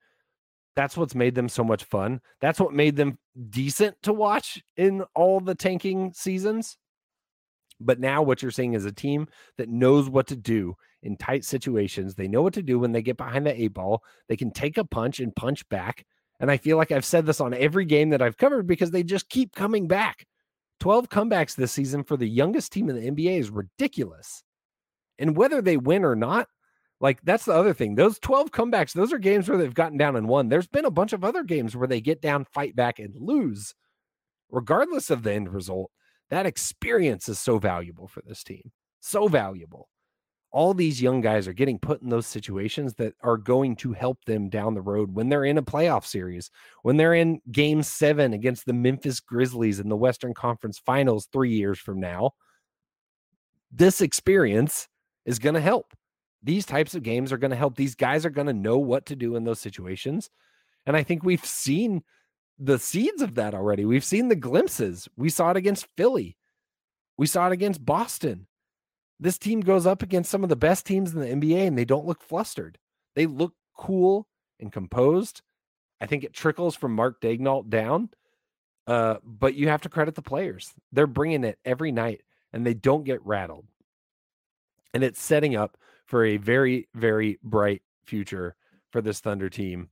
That's 0.75 0.97
what's 0.97 1.15
made 1.15 1.37
them 1.37 1.49
so 1.49 1.63
much 1.63 1.85
fun. 1.85 2.21
That's 2.41 2.59
what 2.59 2.75
made 2.75 2.97
them 2.97 3.19
decent 3.49 3.97
to 4.03 4.13
watch 4.13 4.63
in 4.77 5.05
all 5.15 5.39
the 5.39 5.55
tanking 5.55 6.13
seasons. 6.13 6.77
But 7.79 8.01
now 8.01 8.23
what 8.23 8.43
you're 8.43 8.51
seeing 8.51 8.75
is 8.75 8.85
a 8.85 8.93
team 8.93 9.29
that 9.59 9.69
knows 9.69 10.09
what 10.09 10.27
to 10.29 10.37
do 10.37 10.75
in 11.07 11.17
tight 11.17 11.45
situations. 11.45 12.15
They 12.15 12.29
know 12.29 12.43
what 12.43 12.55
to 12.55 12.63
do 12.63 12.79
when 12.79 12.93
they 12.93 13.03
get 13.03 13.17
behind 13.17 13.47
the 13.47 13.59
eight 13.59 13.75
ball. 13.75 14.03
They 14.29 14.37
can 14.37 14.51
take 14.51 14.77
a 14.77 14.85
punch 14.85 15.21
and 15.21 15.35
punch 15.35 15.67
back. 15.69 16.05
And 16.41 16.51
I 16.51 16.59
feel 16.59 16.77
like 16.77 16.93
I've 16.93 17.05
said 17.05 17.25
this 17.25 17.41
on 17.41 17.55
every 17.55 17.87
game 17.87 18.11
that 18.11 18.21
I've 18.21 18.37
covered 18.37 18.67
because 18.67 18.91
they 18.91 19.03
just 19.03 19.29
keep 19.29 19.55
coming 19.55 19.89
back. 19.89 20.27
12 20.81 21.09
comebacks 21.09 21.55
this 21.55 21.73
season 21.73 22.05
for 22.05 22.17
the 22.17 22.29
youngest 22.29 22.73
team 22.73 22.91
in 22.91 22.97
the 22.97 23.11
NBA 23.11 23.39
is 23.39 23.51
ridiculous. 23.51 24.43
And 25.19 25.37
whether 25.37 25.63
they 25.63 25.79
win 25.79 26.05
or 26.05 26.15
not, 26.15 26.49
like 27.01 27.21
that's 27.23 27.47
the 27.47 27.55
other 27.55 27.73
thing. 27.73 27.95
Those 27.95 28.19
12 28.19 28.51
comebacks, 28.51 28.93
those 28.93 29.13
are 29.13 29.19
games 29.19 29.49
where 29.49 29.57
they've 29.57 29.73
gotten 29.73 29.97
down 29.97 30.17
and 30.17 30.29
won. 30.29 30.49
There's 30.49 30.67
been 30.67 30.85
a 30.85 30.91
bunch 30.91 31.13
of 31.15 31.25
other 31.25 31.43
games 31.43 31.75
where 31.75 31.89
they 31.89 32.01
get 32.01 32.21
down, 32.21 32.45
fight 32.45 32.77
back, 32.77 32.99
and 32.99 33.15
lose. 33.19 33.75
Regardless 34.51 35.11
of 35.11 35.23
the 35.23 35.33
end 35.33 35.53
result, 35.53 35.91
that 36.31 36.47
experience 36.47 37.29
is 37.29 37.39
so 37.39 37.59
valuable 37.59 38.09
for 38.09 38.23
this 38.27 38.45
team. 38.45 38.73
So 39.01 39.29
valuable 39.29 39.89
all 40.57 40.73
these 40.73 41.03
young 41.03 41.21
guys 41.21 41.47
are 41.47 41.53
getting 41.53 41.79
put 41.79 42.01
in 42.01 42.09
those 42.09 42.27
situations 42.27 42.95
that 42.95 43.13
are 43.23 43.37
going 43.37 43.77
to 43.77 43.93
help 43.93 44.25
them 44.25 44.49
down 44.49 44.73
the 44.73 44.81
road 44.81 45.15
when 45.15 45.29
they're 45.29 45.45
in 45.45 45.59
a 45.59 45.63
playoff 45.63 46.07
series, 46.07 46.51
when 46.81 46.97
they're 46.97 47.13
in 47.13 47.39
game 47.53 47.83
seven 47.83 48.33
against 48.33 48.65
the 48.65 48.73
Memphis 48.73 49.21
Grizzlies 49.21 49.81
in 49.81 49.91
the 49.91 49.97
Western 49.99 50.33
Conference 50.33 50.79
Finals 50.79 51.29
three 51.31 51.53
years 51.53 51.79
from 51.79 52.01
now. 52.01 52.31
This 53.71 54.01
experience 54.01 54.89
is 55.27 55.39
going 55.39 55.57
to 55.57 55.61
help. 55.61 55.93
These 56.43 56.65
types 56.65 56.95
of 56.95 57.03
games 57.03 57.35
are 57.35 57.39
going 57.39 57.51
to 57.51 57.57
help. 57.59 57.77
These 57.77 57.95
guys 57.95 58.25
are 58.25 58.31
going 58.31 58.47
to 58.47 58.55
know 58.55 58.79
what 58.79 59.05
to 59.07 59.15
do 59.15 59.37
in 59.37 59.45
those 59.45 59.61
situations. 59.61 60.31
And 60.87 60.97
I 60.97 61.03
think 61.03 61.23
we've 61.23 61.45
seen 61.45 62.03
the 62.59 62.79
seeds 62.79 63.21
of 63.21 63.35
that 63.35 63.53
already. 63.53 63.85
We've 63.85 64.03
seen 64.03 64.29
the 64.29 64.35
glimpses. 64.35 65.07
We 65.19 65.29
saw 65.29 65.51
it 65.51 65.59
against 65.59 65.87
Philly, 65.99 66.39
we 67.19 67.27
saw 67.27 67.47
it 67.47 67.53
against 67.53 67.85
Boston 67.85 68.47
this 69.19 69.39
team 69.39 69.61
goes 69.61 69.87
up 69.87 70.03
against 70.03 70.31
some 70.31 70.43
of 70.43 70.49
the 70.49 70.57
best 70.57 70.87
teams 70.87 71.15
in 71.15 71.21
the 71.21 71.27
NBA 71.27 71.67
and 71.67 71.79
they 71.79 71.85
don't 71.85 72.07
look 72.07 72.23
flustered. 72.23 72.79
They 73.15 73.27
look 73.27 73.55
cool 73.77 74.29
and 74.61 74.73
composed. 74.73 75.43
I 76.01 76.07
think 76.07 76.25
it 76.25 76.35
trickles 76.35 76.77
from 76.77 76.95
Mark 76.95 77.21
Daigneault 77.21 77.69
down. 77.69 78.11
Uh, 78.87 79.17
but 79.25 79.55
you 79.55 79.69
have 79.69 79.83
to 79.83 79.89
credit 79.89 80.15
the 80.15 80.23
players. 80.23 80.73
They're 80.93 81.07
bringing 81.07 81.45
it 81.45 81.59
every 81.65 81.91
night 81.91 82.23
and 82.53 82.65
they 82.65 82.75
don't 82.75 83.05
get 83.05 83.25
rattled. 83.27 83.67
And 84.95 85.03
it's 85.03 85.21
setting 85.21 85.57
up 85.57 85.77
for 86.05 86.25
a 86.25 86.37
very, 86.37 86.89
very 86.95 87.39
bright 87.43 87.83
future 88.05 88.55
for 88.91 89.01
this 89.01 89.21
Thunder 89.21 89.51
team. 89.51 89.89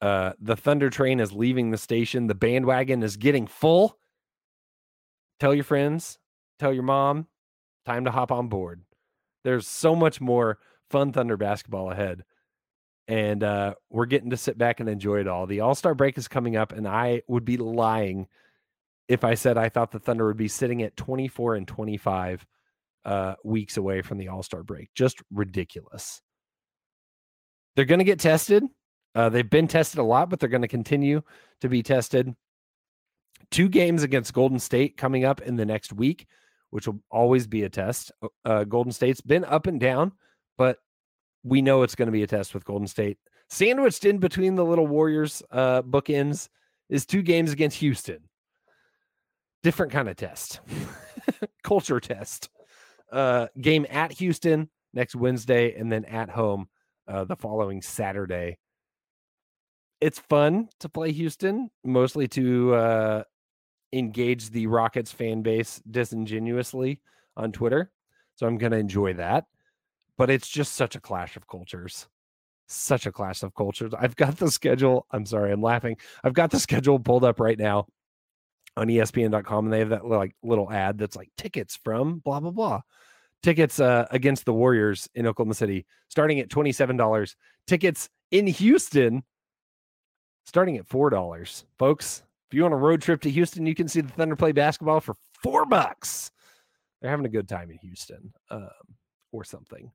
Uh, 0.00 0.32
the 0.40 0.56
Thunder 0.56 0.90
train 0.90 1.18
is 1.18 1.32
leaving 1.32 1.70
the 1.70 1.78
station. 1.78 2.26
The 2.26 2.34
bandwagon 2.34 3.02
is 3.02 3.16
getting 3.16 3.46
full. 3.46 3.98
Tell 5.40 5.54
your 5.54 5.64
friends, 5.64 6.18
tell 6.58 6.72
your 6.72 6.82
mom, 6.82 7.26
time 7.86 8.04
to 8.04 8.10
hop 8.10 8.32
on 8.32 8.48
board. 8.48 8.82
There's 9.44 9.66
so 9.66 9.94
much 9.94 10.20
more 10.20 10.58
fun 10.90 11.12
Thunder 11.12 11.36
basketball 11.36 11.90
ahead. 11.90 12.24
And 13.08 13.44
uh, 13.44 13.74
we're 13.88 14.06
getting 14.06 14.30
to 14.30 14.36
sit 14.36 14.58
back 14.58 14.80
and 14.80 14.88
enjoy 14.88 15.20
it 15.20 15.28
all. 15.28 15.46
The 15.46 15.60
All 15.60 15.76
Star 15.76 15.94
break 15.94 16.18
is 16.18 16.26
coming 16.26 16.56
up, 16.56 16.72
and 16.72 16.88
I 16.88 17.22
would 17.28 17.44
be 17.44 17.56
lying 17.56 18.26
if 19.06 19.22
I 19.22 19.34
said 19.34 19.56
I 19.56 19.68
thought 19.68 19.92
the 19.92 20.00
Thunder 20.00 20.26
would 20.26 20.36
be 20.36 20.48
sitting 20.48 20.82
at 20.82 20.96
24 20.96 21.54
and 21.54 21.68
25 21.68 22.44
uh, 23.04 23.34
weeks 23.44 23.76
away 23.76 24.02
from 24.02 24.18
the 24.18 24.28
All 24.28 24.42
Star 24.42 24.64
break. 24.64 24.92
Just 24.94 25.22
ridiculous. 25.30 26.20
They're 27.76 27.84
going 27.84 28.00
to 28.00 28.04
get 28.04 28.18
tested. 28.18 28.64
Uh, 29.14 29.28
they've 29.28 29.48
been 29.48 29.68
tested 29.68 30.00
a 30.00 30.02
lot, 30.02 30.28
but 30.28 30.40
they're 30.40 30.48
going 30.48 30.62
to 30.62 30.68
continue 30.68 31.22
to 31.60 31.68
be 31.68 31.82
tested. 31.82 32.34
Two 33.50 33.68
games 33.68 34.02
against 34.02 34.34
Golden 34.34 34.58
State 34.58 34.96
coming 34.96 35.24
up 35.24 35.40
in 35.40 35.56
the 35.56 35.64
next 35.64 35.92
week, 35.92 36.26
which 36.76 36.86
will 36.86 37.00
always 37.10 37.46
be 37.46 37.62
a 37.62 37.70
test. 37.70 38.12
Uh, 38.44 38.64
Golden 38.64 38.92
State's 38.92 39.22
been 39.22 39.46
up 39.46 39.66
and 39.66 39.80
down, 39.80 40.12
but 40.58 40.76
we 41.42 41.62
know 41.62 41.82
it's 41.82 41.94
going 41.94 42.04
to 42.04 42.12
be 42.12 42.22
a 42.22 42.26
test 42.26 42.52
with 42.52 42.66
Golden 42.66 42.86
State. 42.86 43.16
Sandwiched 43.48 44.04
in 44.04 44.18
between 44.18 44.56
the 44.56 44.64
little 44.64 44.86
Warriors 44.86 45.42
uh, 45.50 45.80
bookends 45.80 46.50
is 46.90 47.06
two 47.06 47.22
games 47.22 47.50
against 47.50 47.78
Houston. 47.78 48.28
Different 49.62 49.90
kind 49.90 50.06
of 50.06 50.16
test, 50.16 50.60
culture 51.64 51.98
test. 51.98 52.50
Uh, 53.10 53.46
game 53.58 53.86
at 53.88 54.12
Houston 54.12 54.68
next 54.92 55.16
Wednesday, 55.16 55.74
and 55.76 55.90
then 55.90 56.04
at 56.04 56.28
home 56.28 56.68
uh, 57.08 57.24
the 57.24 57.36
following 57.36 57.80
Saturday. 57.80 58.58
It's 60.02 60.18
fun 60.18 60.68
to 60.80 60.90
play 60.90 61.10
Houston, 61.12 61.70
mostly 61.82 62.28
to 62.28 62.74
uh, 62.74 63.22
engage 63.98 64.50
the 64.50 64.66
Rockets 64.66 65.12
fan 65.12 65.42
base 65.42 65.80
disingenuously 65.90 67.00
on 67.36 67.52
Twitter. 67.52 67.90
So 68.36 68.46
I'm 68.46 68.58
going 68.58 68.72
to 68.72 68.78
enjoy 68.78 69.14
that. 69.14 69.46
But 70.18 70.30
it's 70.30 70.48
just 70.48 70.74
such 70.74 70.96
a 70.96 71.00
clash 71.00 71.36
of 71.36 71.46
cultures. 71.46 72.06
Such 72.68 73.06
a 73.06 73.12
clash 73.12 73.42
of 73.42 73.54
cultures. 73.54 73.92
I've 73.98 74.16
got 74.16 74.38
the 74.38 74.50
schedule. 74.50 75.06
I'm 75.10 75.26
sorry, 75.26 75.52
I'm 75.52 75.62
laughing. 75.62 75.96
I've 76.24 76.34
got 76.34 76.50
the 76.50 76.58
schedule 76.60 76.98
pulled 76.98 77.24
up 77.24 77.38
right 77.38 77.58
now 77.58 77.86
on 78.76 78.88
ESPN.com, 78.88 79.66
and 79.66 79.72
they 79.72 79.78
have 79.78 79.90
that 79.90 80.06
like 80.06 80.34
little 80.42 80.70
ad 80.70 80.98
that's 80.98 81.16
like 81.16 81.30
tickets 81.36 81.78
from 81.82 82.18
blah 82.18 82.40
blah 82.40 82.50
blah. 82.50 82.80
Tickets 83.42 83.78
uh, 83.78 84.06
against 84.10 84.44
the 84.44 84.52
Warriors 84.52 85.08
in 85.14 85.26
Oklahoma 85.26 85.54
City 85.54 85.86
starting 86.08 86.40
at 86.40 86.50
twenty 86.50 86.72
seven 86.72 86.96
dollars. 86.96 87.36
Tickets 87.66 88.08
in 88.30 88.46
Houston 88.46 89.22
starting 90.46 90.76
at 90.76 90.86
four 90.86 91.10
dollars, 91.10 91.64
folks. 91.78 92.22
If 92.48 92.54
you 92.54 92.62
want 92.62 92.74
a 92.74 92.78
road 92.78 93.02
trip 93.02 93.20
to 93.22 93.30
Houston, 93.30 93.66
you 93.66 93.74
can 93.74 93.88
see 93.88 94.00
the 94.00 94.12
Thunder 94.12 94.36
play 94.36 94.52
basketball 94.52 95.00
for 95.00 95.16
four 95.42 95.66
bucks. 95.66 96.30
They're 97.00 97.10
having 97.10 97.26
a 97.26 97.30
good 97.30 97.48
time 97.48 97.70
in 97.70 97.78
Houston, 97.78 98.32
um, 98.50 98.70
or 99.32 99.44
something. 99.44 99.90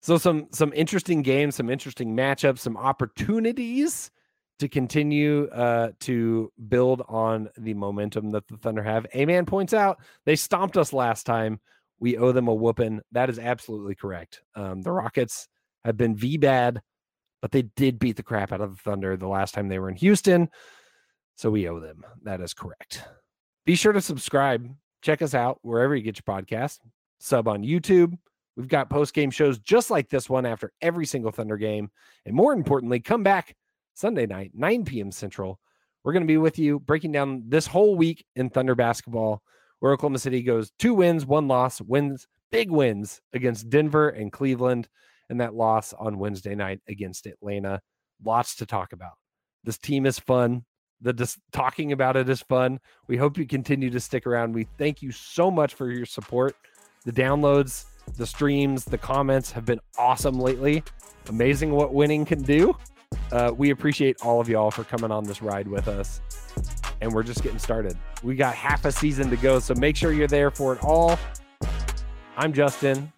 So 0.00 0.18
some 0.18 0.48
some 0.50 0.72
interesting 0.74 1.22
games, 1.22 1.54
some 1.54 1.70
interesting 1.70 2.16
matchups, 2.16 2.58
some 2.58 2.76
opportunities 2.76 4.10
to 4.58 4.68
continue 4.68 5.48
uh, 5.48 5.92
to 6.00 6.52
build 6.68 7.02
on 7.08 7.48
the 7.56 7.74
momentum 7.74 8.30
that 8.30 8.46
the 8.48 8.56
Thunder 8.56 8.82
have. 8.82 9.06
A 9.14 9.24
man 9.24 9.46
points 9.46 9.72
out 9.72 10.00
they 10.24 10.36
stomped 10.36 10.76
us 10.76 10.92
last 10.92 11.24
time. 11.24 11.60
We 12.00 12.16
owe 12.16 12.32
them 12.32 12.48
a 12.48 12.54
whooping. 12.54 13.00
That 13.12 13.30
is 13.30 13.38
absolutely 13.38 13.94
correct. 13.94 14.42
Um, 14.56 14.82
the 14.82 14.90
Rockets 14.90 15.46
have 15.84 15.96
been 15.96 16.16
V 16.16 16.36
bad, 16.36 16.82
but 17.40 17.52
they 17.52 17.62
did 17.62 18.00
beat 18.00 18.16
the 18.16 18.22
crap 18.24 18.52
out 18.52 18.60
of 18.60 18.70
the 18.70 18.82
Thunder 18.82 19.16
the 19.16 19.28
last 19.28 19.54
time 19.54 19.68
they 19.68 19.78
were 19.78 19.88
in 19.88 19.96
Houston. 19.96 20.48
So 21.36 21.50
we 21.50 21.68
owe 21.68 21.80
them. 21.80 22.04
That 22.22 22.40
is 22.40 22.54
correct. 22.54 23.02
Be 23.64 23.74
sure 23.74 23.92
to 23.92 24.00
subscribe. 24.00 24.68
Check 25.02 25.22
us 25.22 25.34
out 25.34 25.58
wherever 25.62 25.94
you 25.94 26.02
get 26.02 26.16
your 26.16 26.40
podcast. 26.40 26.78
Sub 27.18 27.48
on 27.48 27.62
YouTube. 27.62 28.16
We've 28.56 28.68
got 28.68 28.90
post 28.90 29.14
game 29.14 29.30
shows 29.30 29.58
just 29.58 29.90
like 29.90 30.08
this 30.08 30.28
one 30.28 30.44
after 30.44 30.72
every 30.80 31.06
single 31.06 31.32
Thunder 31.32 31.56
game. 31.56 31.90
And 32.26 32.34
more 32.34 32.52
importantly, 32.52 33.00
come 33.00 33.22
back 33.22 33.56
Sunday 33.94 34.26
night, 34.26 34.52
9 34.54 34.84
p.m. 34.84 35.10
Central. 35.10 35.58
We're 36.04 36.12
going 36.12 36.24
to 36.24 36.32
be 36.32 36.38
with 36.38 36.58
you 36.58 36.80
breaking 36.80 37.12
down 37.12 37.44
this 37.46 37.66
whole 37.66 37.96
week 37.96 38.24
in 38.36 38.50
Thunder 38.50 38.74
basketball, 38.74 39.42
where 39.80 39.92
Oklahoma 39.92 40.18
City 40.18 40.42
goes 40.42 40.72
two 40.78 40.94
wins, 40.94 41.24
one 41.24 41.48
loss, 41.48 41.80
wins, 41.80 42.26
big 42.50 42.70
wins 42.70 43.20
against 43.32 43.70
Denver 43.70 44.08
and 44.08 44.32
Cleveland, 44.32 44.88
and 45.30 45.40
that 45.40 45.54
loss 45.54 45.92
on 45.92 46.18
Wednesday 46.18 46.54
night 46.54 46.80
against 46.88 47.26
Atlanta. 47.26 47.80
Lots 48.24 48.56
to 48.56 48.66
talk 48.66 48.92
about. 48.92 49.12
This 49.64 49.78
team 49.78 50.06
is 50.06 50.18
fun. 50.18 50.64
The 51.02 51.12
just 51.12 51.38
talking 51.52 51.92
about 51.92 52.16
it 52.16 52.28
is 52.28 52.40
fun. 52.40 52.80
We 53.08 53.16
hope 53.16 53.36
you 53.36 53.46
continue 53.46 53.90
to 53.90 54.00
stick 54.00 54.26
around. 54.26 54.54
We 54.54 54.68
thank 54.78 55.02
you 55.02 55.10
so 55.10 55.50
much 55.50 55.74
for 55.74 55.90
your 55.90 56.06
support. 56.06 56.56
The 57.04 57.12
downloads, 57.12 57.86
the 58.16 58.26
streams, 58.26 58.84
the 58.84 58.98
comments 58.98 59.50
have 59.52 59.64
been 59.64 59.80
awesome 59.98 60.38
lately. 60.38 60.84
Amazing 61.28 61.72
what 61.72 61.92
winning 61.92 62.24
can 62.24 62.42
do. 62.42 62.76
Uh, 63.30 63.52
we 63.56 63.70
appreciate 63.70 64.22
all 64.22 64.40
of 64.40 64.48
y'all 64.48 64.70
for 64.70 64.84
coming 64.84 65.10
on 65.10 65.24
this 65.24 65.42
ride 65.42 65.66
with 65.66 65.88
us. 65.88 66.20
And 67.00 67.12
we're 67.12 67.24
just 67.24 67.42
getting 67.42 67.58
started. 67.58 67.96
We 68.22 68.36
got 68.36 68.54
half 68.54 68.84
a 68.84 68.92
season 68.92 69.28
to 69.30 69.36
go, 69.36 69.58
so 69.58 69.74
make 69.74 69.96
sure 69.96 70.12
you're 70.12 70.28
there 70.28 70.50
for 70.50 70.72
it 70.74 70.84
all. 70.84 71.18
I'm 72.36 72.52
Justin. 72.52 73.12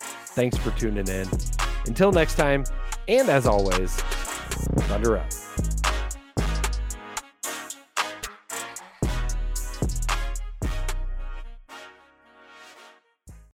Thanks 0.00 0.56
for 0.56 0.70
tuning 0.72 1.08
in. 1.08 1.28
Until 1.86 2.10
next 2.10 2.36
time, 2.36 2.64
and 3.06 3.28
as 3.28 3.46
always, 3.46 3.94
Thunder 4.88 5.18
up. 5.18 5.77